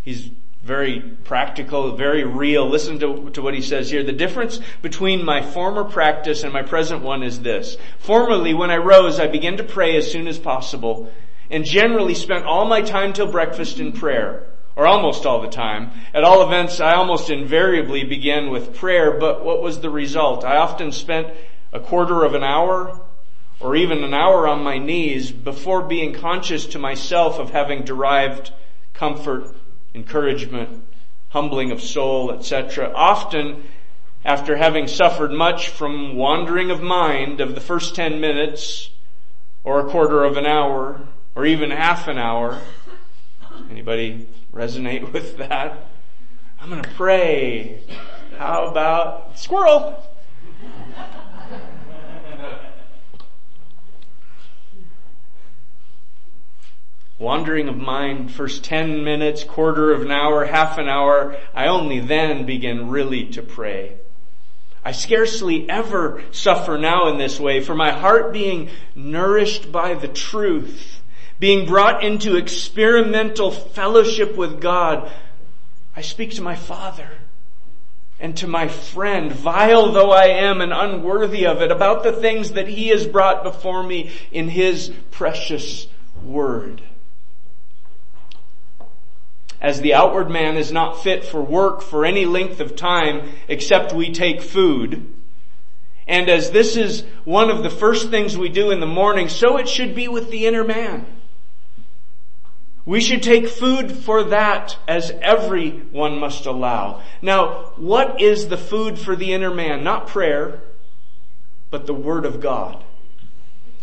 He's 0.02 0.30
very 0.64 1.00
practical, 1.24 1.94
very 1.94 2.24
real. 2.24 2.66
Listen 2.66 2.98
to, 3.00 3.28
to 3.28 3.42
what 3.42 3.52
he 3.52 3.61
says 3.61 3.90
here. 3.90 4.02
The 4.02 4.12
difference 4.12 4.59
between 4.80 5.22
my 5.22 5.42
former 5.42 5.85
practice 5.85 6.42
and 6.42 6.54
my 6.54 6.62
present 6.62 7.02
one 7.02 7.22
is 7.22 7.42
this. 7.42 7.76
Formerly, 7.98 8.54
when 8.54 8.70
I 8.70 8.76
rose, 8.78 9.20
I 9.20 9.26
began 9.26 9.59
to 9.59 9.62
pray 9.62 9.98
as 9.98 10.11
soon 10.11 10.26
as 10.26 10.38
possible 10.38 11.12
and 11.50 11.66
generally 11.66 12.14
spent 12.14 12.46
all 12.46 12.64
my 12.64 12.80
time 12.80 13.12
till 13.12 13.30
breakfast 13.30 13.78
in 13.78 13.92
prayer. 13.92 14.50
Or 14.76 14.87
almost 14.87 15.26
all 15.26 15.40
the 15.40 15.48
time. 15.48 15.90
At 16.14 16.24
all 16.24 16.42
events, 16.42 16.80
I 16.80 16.94
almost 16.94 17.28
invariably 17.28 18.04
began 18.04 18.50
with 18.50 18.74
prayer, 18.76 19.18
but 19.18 19.44
what 19.44 19.62
was 19.62 19.80
the 19.80 19.90
result? 19.90 20.44
I 20.44 20.56
often 20.56 20.92
spent 20.92 21.28
a 21.72 21.80
quarter 21.80 22.24
of 22.24 22.35
an 22.35 22.44
hour 22.44 23.00
or 23.61 23.76
even 23.76 24.02
an 24.02 24.14
hour 24.14 24.48
on 24.48 24.64
my 24.64 24.78
knees 24.78 25.30
before 25.30 25.83
being 25.83 26.14
conscious 26.14 26.66
to 26.66 26.78
myself 26.78 27.38
of 27.38 27.50
having 27.50 27.83
derived 27.83 28.50
comfort 28.94 29.54
encouragement, 29.94 30.83
humbling 31.28 31.70
of 31.70 31.83
soul, 31.83 32.33
etc. 32.33 32.90
Often, 32.94 33.62
after 34.24 34.56
having 34.56 34.87
suffered 34.87 35.33
much 35.33 35.68
from 35.68 36.16
wandering 36.16 36.70
of 36.70 36.80
mind 36.80 37.40
of 37.40 37.54
the 37.54 37.61
first 37.61 37.94
10 37.94 38.20
minutes, 38.20 38.90
or 39.62 39.80
a 39.80 39.90
quarter 39.90 40.24
of 40.24 40.37
an 40.37 40.46
hour, 40.46 41.00
or 41.35 41.44
even 41.44 41.70
half 41.70 42.09
an 42.09 42.18
hour, 42.18 42.61
anybody 43.70 44.28
resonate 44.52 45.12
with 45.12 45.37
that? 45.38 45.87
I'm 46.61 46.68
gonna 46.68 46.83
pray. 46.96 47.83
How 48.38 48.66
about 48.66 49.38
squirrel? 49.38 50.06
wandering 57.20 57.68
of 57.68 57.76
mind, 57.76 58.33
first 58.33 58.64
10 58.64 59.04
minutes, 59.04 59.44
quarter 59.44 59.92
of 59.92 60.00
an 60.00 60.11
hour, 60.11 60.46
half 60.46 60.78
an 60.78 60.88
hour, 60.88 61.37
I 61.54 61.66
only 61.66 62.00
then 62.00 62.46
begin 62.46 62.88
really 62.88 63.26
to 63.33 63.42
pray. 63.42 63.98
I 64.83 64.92
scarcely 64.92 65.68
ever 65.68 66.22
suffer 66.30 66.78
now 66.78 67.09
in 67.09 67.18
this 67.18 67.38
way, 67.38 67.61
for 67.61 67.74
my 67.74 67.92
heart 67.92 68.33
being 68.33 68.70
nourished 68.94 69.70
by 69.70 69.92
the 69.92 70.09
truth, 70.09 71.00
being 71.40 71.66
brought 71.66 72.05
into 72.05 72.37
experimental 72.37 73.50
fellowship 73.50 74.37
with 74.37 74.61
God, 74.61 75.11
I 75.96 76.03
speak 76.03 76.33
to 76.33 76.42
my 76.42 76.55
Father 76.55 77.09
and 78.20 78.37
to 78.37 78.46
my 78.46 78.68
friend, 78.68 79.33
vile 79.33 79.90
though 79.92 80.12
I 80.12 80.26
am 80.26 80.61
and 80.61 80.72
unworthy 80.72 81.46
of 81.46 81.62
it, 81.62 81.72
about 81.72 82.05
the 82.05 82.12
things 82.12 82.53
that 82.53 82.68
He 82.68 82.88
has 82.88 83.07
brought 83.07 83.42
before 83.42 83.83
me 83.83 84.12
in 84.31 84.48
His 84.48 84.92
precious 85.11 85.88
Word 86.22 86.83
as 89.61 89.81
the 89.81 89.94
outward 89.94 90.31
man 90.31 90.57
is 90.57 90.72
not 90.72 91.03
fit 91.03 91.24
for 91.24 91.42
work 91.42 91.83
for 91.83 92.05
any 92.05 92.24
length 92.24 92.61
of 92.61 92.76
time 92.76 93.31
except 93.46 93.92
we 93.92 94.11
take 94.11 94.40
food. 94.40 95.14
And 96.07 96.29
as 96.29 96.50
this 96.50 96.76
is 96.76 97.05
one 97.24 97.50
of 97.50 97.62
the 97.62 97.70
first 97.70 98.11
things 98.11 98.37
we 98.37 98.48
do 98.48 98.70
in 98.70 98.81
the 98.81 98.87
morning, 98.87 99.29
so 99.29 99.59
it 99.59 99.68
should 99.68 99.94
be 99.94 100.09
with 100.09 100.31
the 100.31 100.46
inner 100.46 100.64
man. 100.64 101.07
We 102.87 103.01
should 103.01 103.23
take 103.23 103.49
food 103.49 103.93
for 103.93 104.25
that 104.25 104.77
as 104.88 105.11
everyone 105.11 106.19
must 106.19 106.47
allow. 106.47 107.03
Now, 107.21 107.73
what 107.77 108.21
is 108.21 108.49
the 108.49 108.57
food 108.57 108.99
for 108.99 109.14
the 109.14 109.33
inner 109.33 109.53
man? 109.53 109.85
Not 109.85 110.07
prayer, 110.07 110.62
but 111.71 111.87
the 111.87 111.95
Word 111.95 112.25
of 112.25 112.40
God. 112.40 112.83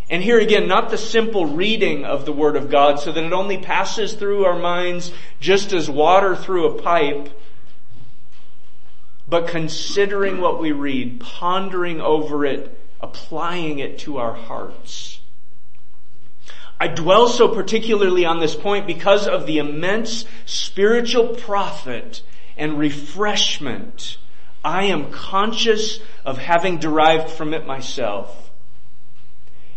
And 0.10 0.24
here 0.24 0.40
again, 0.40 0.68
not 0.68 0.90
the 0.90 0.98
simple 0.98 1.46
reading 1.46 2.06
of 2.06 2.26
the 2.26 2.32
Word 2.32 2.56
of 2.56 2.70
God 2.70 3.00
so 3.00 3.12
that 3.12 3.24
it 3.24 3.34
only 3.34 3.58
passes 3.58 4.14
through 4.14 4.46
our 4.46 4.58
minds 4.58 5.12
just 5.40 5.74
as 5.74 5.90
water 5.90 6.36
through 6.36 6.68
a 6.68 6.82
pipe, 6.82 7.30
but 9.28 9.48
considering 9.48 10.40
what 10.40 10.62
we 10.62 10.72
read, 10.72 11.20
pondering 11.20 12.00
over 12.00 12.46
it, 12.46 12.80
applying 13.02 13.80
it 13.80 14.00
to 14.00 14.18
our 14.18 14.34
hearts. 14.34 15.17
I 16.80 16.88
dwell 16.88 17.28
so 17.28 17.48
particularly 17.48 18.26
on 18.26 18.40
this 18.40 18.56
point 18.56 18.86
because 18.86 19.28
of 19.28 19.46
the 19.46 19.58
immense 19.58 20.26
spiritual 20.46 21.30
profit 21.30 22.22
and 22.56 22.78
refreshment 22.78 24.18
I 24.68 24.86
am 24.86 25.12
conscious 25.12 26.00
of 26.26 26.40
having 26.40 26.80
derived 26.80 27.30
from 27.30 27.54
it 27.54 27.66
myself. 27.66 28.52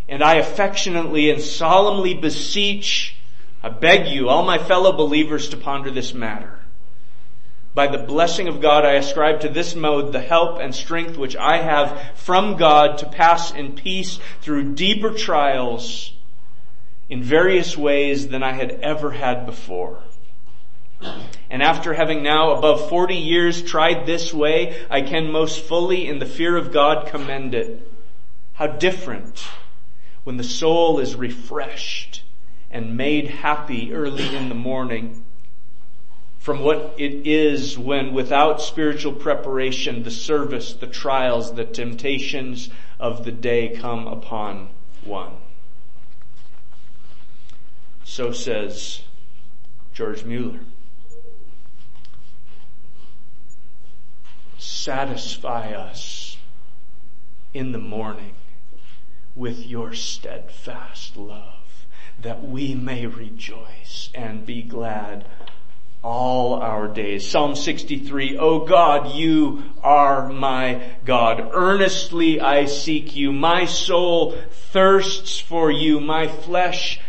And 0.09 0.21
I 0.21 0.35
affectionately 0.35 1.31
and 1.31 1.41
solemnly 1.41 2.15
beseech, 2.15 3.15
I 3.63 3.69
beg 3.69 4.09
you, 4.09 4.29
all 4.29 4.43
my 4.43 4.59
fellow 4.59 4.93
believers 4.93 5.51
to 5.51 5.57
ponder 5.57 5.93
this 5.93 6.13
matter. 6.13 6.59
By 7.73 7.87
the 7.87 7.99
blessing 7.99 8.49
of 8.49 8.61
God, 8.61 8.85
I 8.85 8.95
ascribe 8.95 9.43
to 9.43 9.49
this 9.49 9.77
mode 9.77 10.13
the 10.13 10.21
help 10.21 10.59
and 10.59 10.75
strength 10.75 11.17
which 11.17 11.37
I 11.37 11.59
have 11.59 12.17
from 12.17 12.57
God 12.57 12.99
to 12.99 13.07
pass 13.07 13.53
in 13.53 13.77
peace 13.77 14.19
through 14.41 14.75
deeper 14.75 15.13
trials 15.13 16.13
in 17.11 17.23
various 17.23 17.77
ways 17.77 18.29
than 18.29 18.43
I 18.43 18.53
had 18.53 18.71
ever 18.83 19.11
had 19.11 19.45
before. 19.45 19.99
And 21.51 21.63
after 21.63 21.93
having 21.93 22.23
now 22.23 22.53
above 22.53 22.89
40 22.89 23.17
years 23.17 23.63
tried 23.63 24.07
this 24.07 24.33
way, 24.33 24.87
I 24.89 25.03
can 25.03 25.33
most 25.33 25.65
fully 25.65 26.07
in 26.07 26.21
the 26.21 26.27
fear 26.27 26.57
of 26.57 26.73
God 26.73 27.09
commend 27.09 27.55
it. 27.55 27.91
How 28.53 28.69
different 28.69 29.45
when 30.23 30.37
the 30.37 30.45
soul 30.45 31.01
is 31.01 31.17
refreshed 31.17 32.23
and 32.71 32.97
made 32.97 33.27
happy 33.27 33.93
early 33.93 34.37
in 34.37 34.49
the 34.49 34.55
morning 34.55 35.25
from 36.39 36.61
what 36.61 36.95
it 36.97 37.27
is 37.27 37.77
when 37.77 38.15
without 38.15 38.63
spiritual 38.63 39.13
preparation 39.13 40.05
the 40.05 40.11
service, 40.11 40.75
the 40.75 40.87
trials, 40.87 41.55
the 41.55 41.65
temptations 41.65 42.71
of 43.01 43.25
the 43.25 43.33
day 43.33 43.77
come 43.77 44.07
upon 44.07 44.69
one. 45.05 45.33
So 48.21 48.33
says 48.33 49.01
George 49.95 50.25
Mueller. 50.25 50.61
Satisfy 54.59 55.73
us 55.73 56.37
in 57.55 57.73
the 57.73 57.79
morning 57.79 58.35
with 59.35 59.65
your 59.65 59.95
steadfast 59.95 61.17
love, 61.17 61.87
that 62.21 62.47
we 62.47 62.75
may 62.75 63.07
rejoice 63.07 64.11
and 64.15 64.45
be 64.45 64.61
glad 64.65 65.25
all 66.03 66.57
our 66.57 66.89
days. 66.89 67.27
Psalm 67.27 67.57
63, 67.57 68.37
O 68.37 68.67
God, 68.67 69.15
you 69.15 69.63
are 69.83 70.29
my 70.29 70.83
God. 71.07 71.49
Earnestly 71.55 72.39
I 72.39 72.67
seek 72.67 73.17
you. 73.17 73.33
My 73.33 73.65
soul 73.65 74.37
thirsts 74.51 75.41
for 75.41 75.71
you. 75.71 76.01
My 76.01 76.29
flesh 76.29 77.01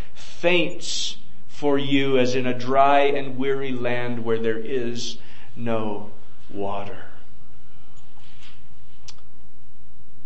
faints 0.41 1.17
for 1.47 1.77
you 1.77 2.17
as 2.17 2.33
in 2.33 2.47
a 2.47 2.57
dry 2.57 3.01
and 3.01 3.37
weary 3.37 3.71
land 3.71 4.25
where 4.25 4.39
there 4.39 4.57
is 4.57 5.17
no 5.55 6.09
water. 6.49 7.05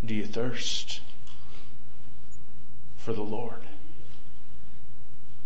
Do 0.05 0.15
you 0.15 0.25
thirst 0.25 1.01
for 2.95 3.11
the 3.11 3.21
Lord? 3.21 3.59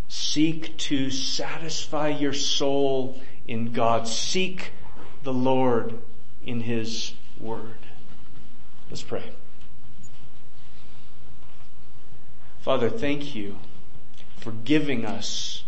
Seek 0.07 0.77
to 0.77 1.09
satisfy 1.09 2.09
your 2.09 2.33
soul 2.33 3.19
in 3.47 3.71
God. 3.71 4.07
Seek 4.07 4.71
the 5.23 5.33
Lord 5.33 5.97
in 6.45 6.61
His 6.61 7.13
Word. 7.39 7.79
Let's 8.91 9.01
pray. 9.01 9.31
Father, 12.61 12.91
thank 12.91 13.33
you 13.33 13.57
for 14.39 14.51
giving 14.51 15.05
us 15.05 15.63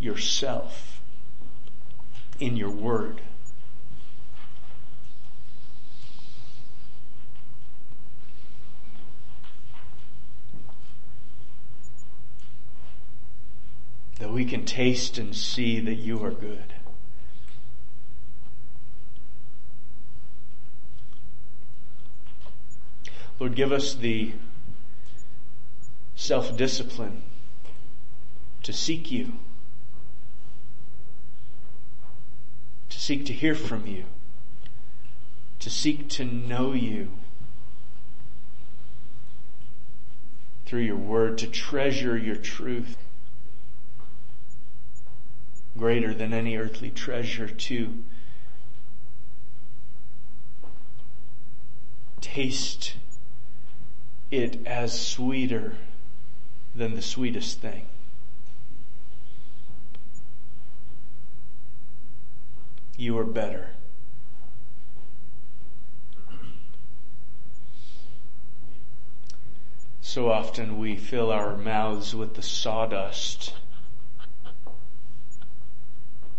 yourself 0.00 1.00
in 2.40 2.56
your 2.56 2.70
Word. 2.70 3.20
that 14.18 14.32
we 14.32 14.44
can 14.44 14.64
taste 14.64 15.16
and 15.16 15.34
see 15.34 15.78
that 15.78 15.94
you 15.94 16.22
are 16.24 16.32
good. 16.32 16.74
Lord, 23.38 23.54
give 23.54 23.70
us 23.70 23.94
the 23.94 24.32
self-discipline 26.28 27.22
to 28.62 28.70
seek 28.70 29.10
you, 29.10 29.32
to 32.90 33.00
seek 33.00 33.24
to 33.24 33.32
hear 33.32 33.54
from 33.54 33.86
you, 33.86 34.04
to 35.58 35.70
seek 35.70 36.06
to 36.10 36.26
know 36.26 36.74
you 36.74 37.08
through 40.66 40.82
your 40.82 40.98
word, 40.98 41.38
to 41.38 41.46
treasure 41.46 42.18
your 42.18 42.36
truth 42.36 42.98
greater 45.78 46.12
than 46.12 46.34
any 46.34 46.58
earthly 46.58 46.90
treasure 46.90 47.48
to 47.48 48.04
taste 52.20 52.96
it 54.30 54.66
as 54.66 54.92
sweeter 55.00 55.72
than 56.78 56.94
the 56.94 57.02
sweetest 57.02 57.60
thing. 57.60 57.86
You 62.96 63.18
are 63.18 63.24
better. 63.24 63.70
So 70.00 70.30
often 70.30 70.78
we 70.78 70.96
fill 70.96 71.30
our 71.30 71.56
mouths 71.56 72.14
with 72.14 72.34
the 72.34 72.42
sawdust 72.42 73.54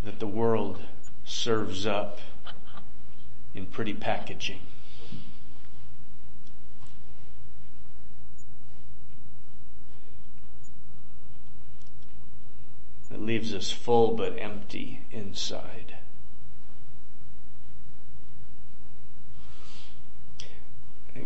that 0.04 0.19
the 0.19 0.28
world 0.28 0.80
serves 1.25 1.86
up 1.86 2.19
in 3.54 3.65
pretty 3.65 3.93
packaging. 3.93 4.62
It 13.19 13.25
leaves 13.25 13.53
us 13.53 13.69
full 13.69 14.15
but 14.15 14.39
empty 14.39 15.01
inside. 15.12 15.95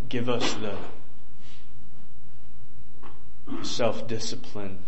Give 0.10 0.28
us 0.28 0.56
the 0.56 0.76
self-discipline. 3.62 4.80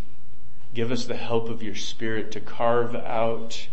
Give 0.74 0.92
us 0.92 1.06
the 1.06 1.16
help 1.16 1.48
of 1.48 1.62
your 1.62 1.76
spirit 1.76 2.32
to 2.32 2.40
carve 2.40 2.96
out 2.96 3.68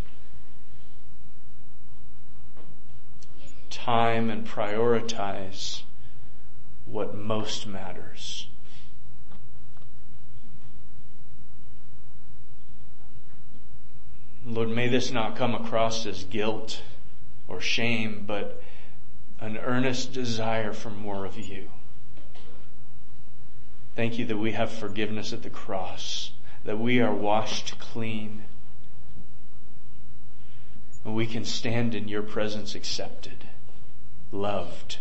time 3.71 4.29
and 4.29 4.47
prioritize 4.47 5.85
what 6.85 7.15
most 7.15 7.67
matters. 7.67 8.49
Lord, 14.45 14.71
may 14.71 14.89
this 14.89 15.13
not 15.13 15.37
come 15.37 15.55
across 15.55 16.05
as 16.05 16.25
guilt 16.25 16.83
or 17.47 17.61
shame, 17.61 18.25
but 18.27 18.61
an 19.41 19.57
earnest 19.57 20.13
desire 20.13 20.73
for 20.73 20.91
more 20.91 21.25
of 21.25 21.39
you. 21.39 21.69
Thank 23.95 24.19
you 24.19 24.25
that 24.27 24.39
we 24.39 24.53
have 24.53 24.73
forgiveness 24.73 25.33
at 25.33 25.43
the 25.43 25.51
cross, 25.51 26.33
that 26.65 26.79
we 26.79 27.01
are 27.01 27.15
washed 27.15 27.79
clean, 27.79 28.45
and 31.05 31.15
we 31.15 31.27
can 31.27 31.45
stand 31.45 31.95
in 31.95 32.09
your 32.09 32.23
presence 32.23 32.75
accepted, 32.75 33.49
loved. 34.33 34.99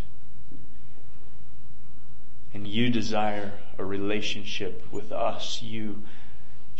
And 2.53 2.67
you 2.67 2.89
desire 2.89 3.53
a 3.77 3.85
relationship 3.85 4.85
with 4.91 5.11
us. 5.11 5.61
You 5.61 6.03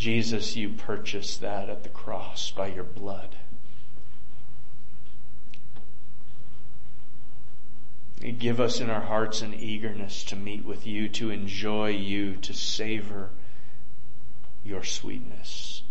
Jesus, 0.02 0.56
you 0.56 0.70
purchased 0.70 1.42
that 1.42 1.70
at 1.70 1.84
the 1.84 1.90
cross 1.90 2.50
by 2.50 2.66
your 2.66 2.84
blood. 2.84 3.36
Give 8.40 8.60
us 8.60 8.80
in 8.80 8.90
our 8.90 9.02
hearts 9.02 9.44
an 9.44 9.54
eagerness 9.54 10.24
to 10.24 10.36
meet 10.36 10.66
with 10.66 10.88
you, 10.88 11.08
to 11.10 11.30
enjoy 11.30 11.90
you, 11.90 12.36
to 12.38 12.52
savor 12.52 13.30
your 14.64 14.84
sweetness. 14.84 15.84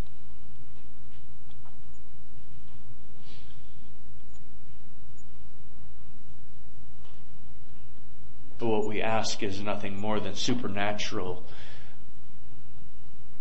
But 8.59 8.67
what 8.67 8.89
we 8.89 9.01
ask 9.01 9.41
is 9.45 9.63
nothing 9.63 9.97
more 9.97 10.19
than 10.19 10.35
supernatural 10.35 11.45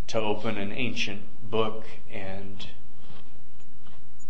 to 0.09 0.19
open 0.19 0.57
an 0.57 0.71
ancient 0.71 1.21
book 1.51 1.85
and 2.11 2.65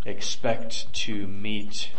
expect 0.05 0.91
to 0.93 1.25
meet 1.25 1.91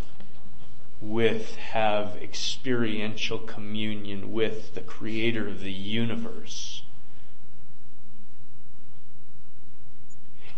with, 1.00 1.56
have 1.56 2.14
experiential 2.20 3.38
communion 3.38 4.32
with 4.32 4.74
the 4.74 4.82
creator 4.82 5.48
of 5.48 5.60
the 5.60 5.72
universe. 5.72 6.82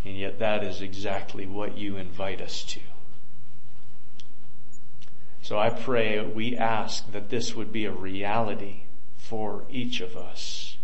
And 0.04 0.16
yet 0.16 0.40
that 0.40 0.64
is 0.64 0.80
exactly 0.80 1.46
what 1.46 1.78
you 1.78 1.96
invite 1.96 2.40
us 2.40 2.64
to. 2.64 2.80
So 5.42 5.60
I 5.60 5.70
pray, 5.70 6.20
we 6.26 6.56
ask 6.56 7.12
that 7.12 7.30
this 7.30 7.54
would 7.54 7.72
be 7.72 7.84
a 7.84 7.92
reality 7.92 8.82
for 9.16 9.62
each 9.70 10.00
of 10.00 10.16
us 10.16 10.76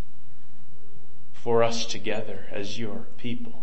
for 1.49 1.63
us 1.63 1.87
together 1.87 2.45
as 2.53 2.79
your 2.79 3.07
people, 3.17 3.63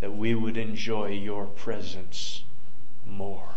that 0.00 0.16
we 0.16 0.34
would 0.34 0.56
enjoy 0.56 1.08
your 1.08 1.44
presence 1.44 2.42
more. 3.04 3.50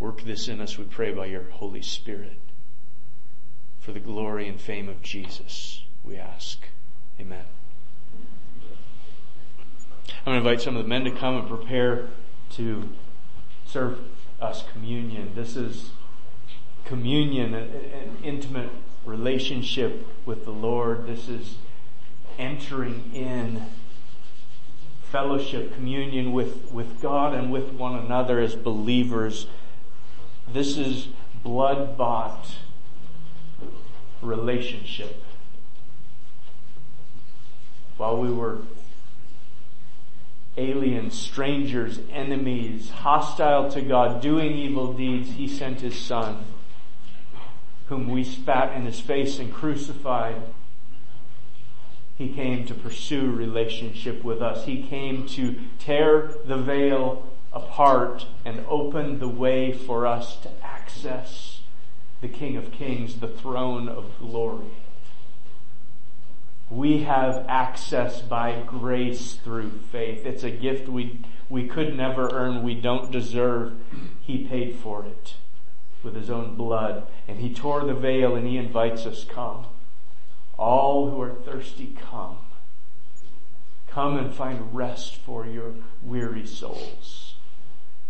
Work 0.00 0.22
this 0.22 0.48
in 0.48 0.60
us, 0.60 0.76
we 0.76 0.82
pray, 0.82 1.12
by 1.12 1.26
your 1.26 1.44
Holy 1.44 1.80
Spirit. 1.80 2.40
For 3.78 3.92
the 3.92 4.00
glory 4.00 4.48
and 4.48 4.60
fame 4.60 4.88
of 4.88 5.00
Jesus, 5.00 5.84
we 6.02 6.16
ask. 6.16 6.64
Amen. 7.20 7.44
I'm 10.26 10.32
going 10.32 10.42
to 10.42 10.48
invite 10.48 10.60
some 10.60 10.76
of 10.76 10.82
the 10.82 10.88
men 10.88 11.04
to 11.04 11.12
come 11.12 11.36
and 11.36 11.46
prepare 11.46 12.08
to 12.54 12.88
serve 13.64 14.00
us 14.40 14.64
communion. 14.72 15.30
This 15.36 15.54
is 15.54 15.92
communion, 16.84 17.54
an 17.54 18.16
intimate 18.22 18.70
relationship 19.04 20.06
with 20.26 20.44
the 20.44 20.50
Lord. 20.52 21.06
This 21.06 21.28
is 21.28 21.56
entering 22.38 23.10
in 23.14 23.62
fellowship, 25.10 25.74
communion 25.74 26.32
with, 26.32 26.70
with 26.72 27.00
God 27.00 27.34
and 27.34 27.52
with 27.52 27.72
one 27.72 27.94
another 27.96 28.40
as 28.40 28.54
believers. 28.54 29.46
This 30.50 30.76
is 30.76 31.08
blood 31.42 31.96
bought 31.96 32.56
relationship. 34.20 35.22
While 37.96 38.18
we 38.18 38.32
were 38.32 38.58
aliens, 40.56 41.18
strangers, 41.18 42.00
enemies, 42.10 42.90
hostile 42.90 43.70
to 43.70 43.80
God, 43.82 44.20
doing 44.20 44.56
evil 44.56 44.92
deeds, 44.92 45.32
He 45.32 45.46
sent 45.48 45.80
His 45.80 45.98
Son 45.98 46.44
whom 47.92 48.08
we 48.08 48.24
spat 48.24 48.74
in 48.74 48.86
his 48.86 49.00
face 49.00 49.38
and 49.38 49.52
crucified. 49.52 50.40
He 52.16 52.32
came 52.32 52.64
to 52.64 52.72
pursue 52.72 53.30
relationship 53.30 54.24
with 54.24 54.40
us. 54.40 54.64
He 54.64 54.82
came 54.84 55.26
to 55.26 55.60
tear 55.78 56.32
the 56.46 56.56
veil 56.56 57.28
apart 57.52 58.24
and 58.46 58.64
open 58.66 59.18
the 59.18 59.28
way 59.28 59.72
for 59.72 60.06
us 60.06 60.36
to 60.36 60.48
access 60.64 61.60
the 62.22 62.28
King 62.28 62.56
of 62.56 62.72
Kings, 62.72 63.20
the 63.20 63.28
throne 63.28 63.90
of 63.90 64.18
glory. 64.18 64.72
We 66.70 67.02
have 67.02 67.44
access 67.46 68.22
by 68.22 68.62
grace 68.66 69.34
through 69.34 69.68
faith. 69.90 70.24
It's 70.24 70.44
a 70.44 70.50
gift 70.50 70.88
we, 70.88 71.20
we 71.50 71.68
could 71.68 71.94
never 71.94 72.30
earn. 72.32 72.62
We 72.62 72.74
don't 72.74 73.12
deserve. 73.12 73.74
He 74.22 74.44
paid 74.44 74.76
for 74.76 75.04
it 75.04 75.34
with 76.04 76.14
his 76.14 76.30
own 76.30 76.56
blood 76.56 77.06
and 77.28 77.38
he 77.38 77.52
tore 77.52 77.84
the 77.84 77.94
veil 77.94 78.34
and 78.34 78.46
he 78.46 78.56
invites 78.56 79.06
us, 79.06 79.24
come. 79.24 79.66
All 80.58 81.10
who 81.10 81.20
are 81.20 81.34
thirsty, 81.34 81.96
come. 82.10 82.38
Come 83.88 84.16
and 84.16 84.32
find 84.32 84.74
rest 84.74 85.16
for 85.16 85.46
your 85.46 85.74
weary 86.02 86.46
souls. 86.46 87.34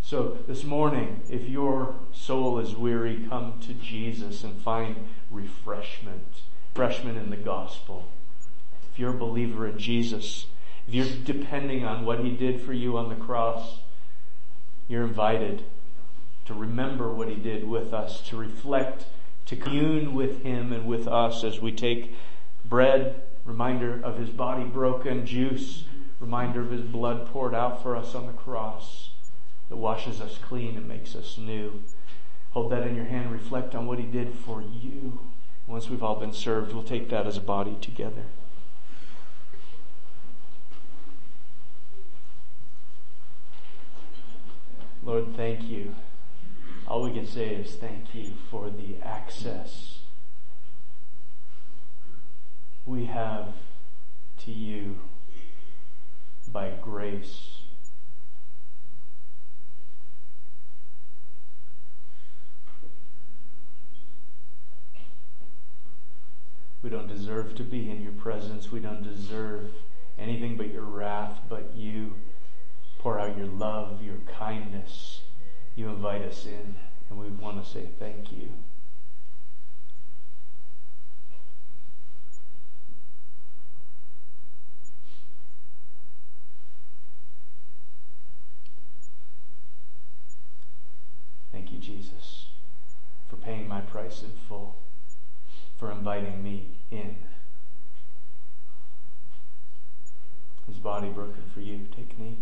So 0.03 0.39
this 0.47 0.65
morning, 0.65 1.23
if 1.31 1.49
your 1.49 1.95
soul 2.13 2.59
is 2.59 2.77
weary, 2.77 3.27
come 3.29 3.59
to 3.63 3.73
Jesus 3.75 4.45
and 4.45 4.61
find 4.61 5.09
refreshment. 5.31 6.43
Refreshment 6.75 7.19
in 7.19 7.31
the 7.31 7.37
gospel. 7.37 8.09
If 8.93 8.99
you're 8.99 9.15
a 9.15 9.19
believer 9.19 9.67
in 9.67 9.79
Jesus, 9.79 10.47
if 10.87 10.95
you're 10.95 11.07
depending 11.25 11.85
on 11.85 12.05
what 12.05 12.21
He 12.21 12.37
did 12.37 12.61
for 12.61 12.73
you 12.73 12.99
on 12.99 13.09
the 13.09 13.15
cross, 13.15 13.79
you're 14.87 15.05
invited 15.05 15.65
to 16.45 16.55
remember 16.55 17.13
what 17.13 17.29
He 17.29 17.37
did 17.37 17.69
with 17.69 17.93
us, 17.93 18.21
to 18.29 18.37
reflect, 18.37 19.07
to 19.47 19.57
commune 19.57 20.15
with 20.15 20.43
Him 20.43 20.73
and 20.73 20.87
with 20.87 21.07
us 21.07 21.45
as 21.45 21.61
we 21.61 21.73
take 21.73 22.15
bread, 22.65 23.23
reminder 23.45 24.01
of 24.03 24.19
His 24.19 24.31
body 24.31 24.65
broken, 24.65 25.27
juice, 25.27 25.85
reminder 26.21 26.61
of 26.61 26.71
His 26.71 26.83
blood 26.83 27.27
poured 27.27 27.55
out 27.55 27.83
for 27.83 27.97
us 27.97 28.15
on 28.15 28.27
the 28.27 28.33
cross 28.33 29.11
that 29.69 29.77
washes 29.77 30.21
us 30.21 30.39
clean 30.39 30.77
and 30.77 30.87
makes 30.89 31.15
us 31.15 31.39
new. 31.39 31.83
Hold 32.53 32.71
that 32.73 32.87
in 32.87 32.95
your 32.95 33.07
hand, 33.07 33.33
reflect 33.33 33.75
on 33.75 33.87
what 33.87 33.99
He 33.99 34.05
did 34.05 34.35
for 34.35 34.63
you. 34.63 35.21
Once 35.67 35.89
we've 35.89 36.03
all 36.03 36.17
been 36.17 36.33
served, 36.33 36.73
we'll 36.73 36.83
take 36.83 37.09
that 37.09 37.27
as 37.27 37.37
a 37.37 37.41
body 37.41 37.77
together. 37.81 38.25
Lord, 45.05 45.35
thank 45.35 45.65
you. 45.65 45.95
All 46.93 47.01
we 47.01 47.15
can 47.15 47.27
say 47.27 47.55
is 47.55 47.75
thank 47.77 48.15
you 48.15 48.35
for 48.51 48.69
the 48.69 48.99
access 48.99 50.01
we 52.85 53.07
have 53.07 53.55
to 54.41 54.53
you 54.53 54.99
by 56.49 56.77
grace. 56.83 57.63
We 66.83 66.91
don't 66.91 67.09
deserve 67.09 67.55
to 67.55 67.65
be 67.65 67.91
in 67.91 68.03
your 68.03 68.13
presence. 68.13 68.71
We 68.71 68.81
don't 68.81 69.03
deserve 69.03 69.73
anything 70.19 70.59
but 70.59 70.71
your 70.71 70.83
wrath, 70.83 71.41
but 71.49 71.75
you 71.75 72.17
pour 72.99 73.19
out 73.19 73.39
your 73.39 73.47
love, 73.47 74.03
your 74.03 74.19
kindness. 74.27 75.23
You 75.75 75.89
invite 75.89 76.23
us 76.23 76.45
in, 76.45 76.77
and 77.09 77.19
we 77.19 77.29
want 77.29 77.65
to 77.65 77.71
say 77.71 77.89
thank 77.99 78.31
you. 78.31 78.51
Thank 91.51 91.73
you, 91.73 91.79
Jesus, 91.79 92.47
for 93.29 93.37
paying 93.37 93.67
my 93.69 93.81
price 93.81 94.23
in 94.23 94.31
full, 94.49 94.77
for 95.79 95.91
inviting 95.91 96.43
me 96.43 96.69
in. 96.91 97.17
His 100.67 100.77
body 100.77 101.09
broken 101.09 101.43
for 101.53 101.61
you. 101.61 101.89
Take. 101.97 102.13
His 102.19 102.37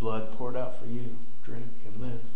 blood 0.00 0.32
poured 0.38 0.56
out 0.56 0.80
for 0.80 0.86
you. 0.86 1.18
Drink 1.44 1.68
and 1.84 2.00
live. 2.00 2.29